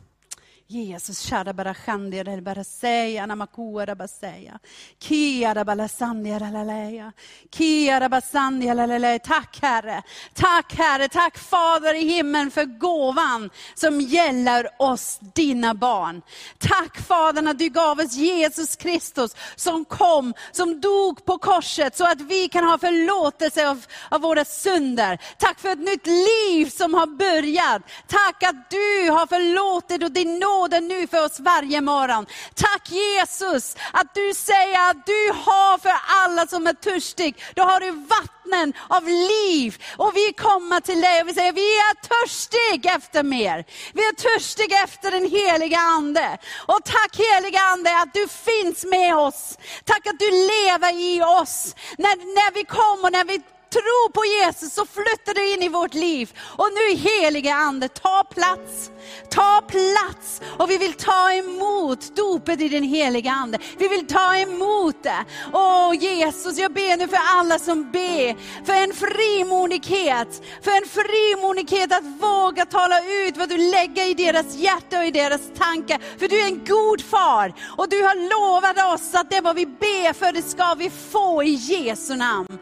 Jesus, 0.72 1.20
kära 1.20 1.54
bara 1.54 1.74
shandia 1.74 2.42
bara 2.42 2.64
säga 2.64 3.26
namakua 3.26 3.96
bara 3.96 4.08
säga. 4.08 4.60
Kia 5.00 5.66
bara 5.66 5.88
sandia 5.88 6.40
lalaleja. 6.40 7.12
Kia 7.52 8.10
bara 8.10 8.22
sandia 8.22 8.74
lalaleja. 8.74 9.20
Tack 9.20 9.60
Herre. 9.62 10.04
Tack 10.34 10.74
Herre, 10.74 11.08
tack 11.08 11.38
Fader 11.38 11.94
i 11.94 12.06
himlen 12.06 12.52
för 12.52 12.66
gåvan 12.66 13.50
som 13.74 14.02
gäller 14.02 14.70
oss, 14.80 15.20
dina 15.34 15.74
barn. 15.74 16.22
Tack 16.58 16.98
Fader 16.98 17.50
att 17.50 17.60
du 17.60 17.70
gav 17.70 18.00
oss 18.00 18.14
Jesus 18.14 18.76
Kristus 18.76 19.36
som 19.56 19.86
kom, 19.86 20.34
som 20.52 20.82
dog 20.82 21.26
på 21.26 21.38
korset 21.38 21.98
så 21.98 22.12
att 22.12 22.22
vi 22.22 22.48
kan 22.48 22.64
ha 22.64 22.78
förlåtelse 22.78 23.70
av, 23.70 23.86
av 24.12 24.22
våra 24.22 24.46
synder. 24.46 25.20
Tack 25.38 25.60
för 25.60 25.70
ett 25.70 25.80
nytt 25.80 26.08
liv 26.08 26.70
som 26.70 26.94
har 26.94 27.08
börjat. 27.08 27.82
Tack 28.08 28.44
att 28.44 28.70
du 28.70 29.12
har 29.12 29.28
förlåtit 29.28 30.04
och 30.04 30.12
din 30.12 30.40
nåd 30.40 30.74
är 30.74 30.82
nu 30.82 31.08
för 31.08 31.26
oss 31.26 31.40
varje 31.40 31.82
morgon. 31.82 32.26
Tack 32.56 32.92
Jesus 32.92 33.76
att 33.92 34.14
du 34.14 34.34
säger 34.34 34.90
att 34.90 35.06
du 35.06 35.32
har 35.34 35.78
för 35.78 35.94
alla 36.08 36.48
som 36.48 36.68
är 36.68 36.74
törstig, 36.74 37.44
då 37.56 37.64
har 37.64 37.80
du 37.80 37.92
vattnen 37.92 38.74
av 38.88 39.08
liv. 39.08 39.84
Och 39.98 40.12
vi 40.16 40.34
kommer 40.34 40.80
till 40.80 41.02
dig 41.02 41.22
och 41.22 41.28
vi 41.28 41.34
säger, 41.34 41.54
vi 41.54 41.78
är 41.78 41.96
törstiga 42.12 42.96
efter 42.96 43.24
mer. 43.24 43.66
Vi 43.94 44.02
är 44.02 44.14
törstiga 44.14 44.84
efter 44.84 45.12
den 45.12 45.30
heliga 45.30 45.80
Ande. 45.80 46.38
Och 46.66 46.80
tack 46.86 47.18
heliga 47.18 47.60
Ande 47.60 47.98
att 48.02 48.14
du 48.14 48.28
finns 48.28 48.86
med 48.86 49.16
oss. 49.18 49.58
Tack 49.86 50.08
att 50.08 50.20
du 50.20 50.32
lever 50.32 50.94
i 51.00 51.22
oss. 51.22 51.76
När, 51.98 52.16
när 52.16 52.54
vi 52.54 52.64
kommer, 52.64 53.12
när 53.12 53.26
vi 53.26 53.42
tro 53.72 54.12
på 54.14 54.22
Jesus 54.26 54.74
så 54.74 54.86
flyttar 54.86 55.34
du 55.34 55.54
in 55.54 55.64
i 55.64 55.70
vårt 55.70 55.94
liv. 55.94 56.34
Och 56.58 56.70
nu 56.74 56.96
helige 56.96 57.54
Ande, 57.54 57.88
ta 57.88 58.24
plats. 58.24 58.92
Ta 59.30 59.62
plats 59.68 60.42
och 60.58 60.70
vi 60.70 60.78
vill 60.78 60.94
ta 60.94 61.34
emot 61.34 62.16
dopet 62.16 62.62
i 62.62 62.70
den 62.70 62.84
heliga 62.84 63.32
Ande. 63.32 63.58
Vi 63.78 63.88
vill 63.88 64.08
ta 64.08 64.36
emot 64.36 65.04
det. 65.04 65.26
Åh 65.54 65.94
Jesus, 66.00 66.58
jag 66.58 66.74
ber 66.74 66.98
nu 66.98 67.08
för 67.08 67.20
alla 67.38 67.60
som 67.60 67.92
ber, 67.92 68.36
för 68.66 68.74
en 68.74 68.94
frimodighet, 68.94 70.42
för 70.64 70.72
en 70.72 70.88
frimodighet 70.88 71.92
att 71.94 72.04
våga 72.04 72.66
tala 72.66 73.00
ut 73.00 73.38
vad 73.38 73.50
du 73.50 73.58
lägger 73.58 74.10
i 74.10 74.14
deras 74.14 74.56
hjärta 74.56 75.00
och 75.00 75.06
i 75.06 75.12
deras 75.12 75.42
tankar. 75.58 76.00
För 76.20 76.28
du 76.28 76.42
är 76.42 76.46
en 76.46 76.66
god 76.66 77.02
far 77.02 77.54
och 77.78 77.90
du 77.90 78.04
har 78.04 78.16
lovat 78.16 78.94
oss 78.94 79.16
att 79.16 79.30
det 79.30 79.42
vad 79.42 79.56
vi 79.56 79.66
ber 79.66 80.14
för 80.14 80.32
det 80.32 80.42
ska 80.42 80.74
vi 80.74 80.90
få 80.90 81.44
i 81.44 81.54
Jesu 81.54 82.16
namn. 82.16 82.60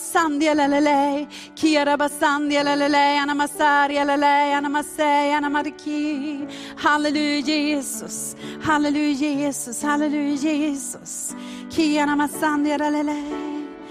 Basandia 0.00 0.54
lelele, 0.54 1.28
Kira 1.54 1.96
basandia 1.98 2.62
lelele, 2.64 3.18
Anamasaria 3.18 4.04
lelele, 4.04 4.54
anamasei, 4.54 5.30
Anamadiki. 5.30 6.48
Halleluja 6.76 7.44
Jesus, 7.44 8.34
halleluja 8.62 9.30
Jesus, 9.42 9.82
halleluja 9.82 10.52
Jesus. 10.52 11.34
Kia 11.68 12.06
masandia 12.06 12.78
lelele. 12.78 13.22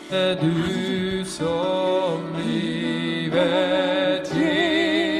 Är 0.09 0.35
du 0.35 1.25
som 1.25 2.35
livet 2.47 4.33
ger 4.33 5.18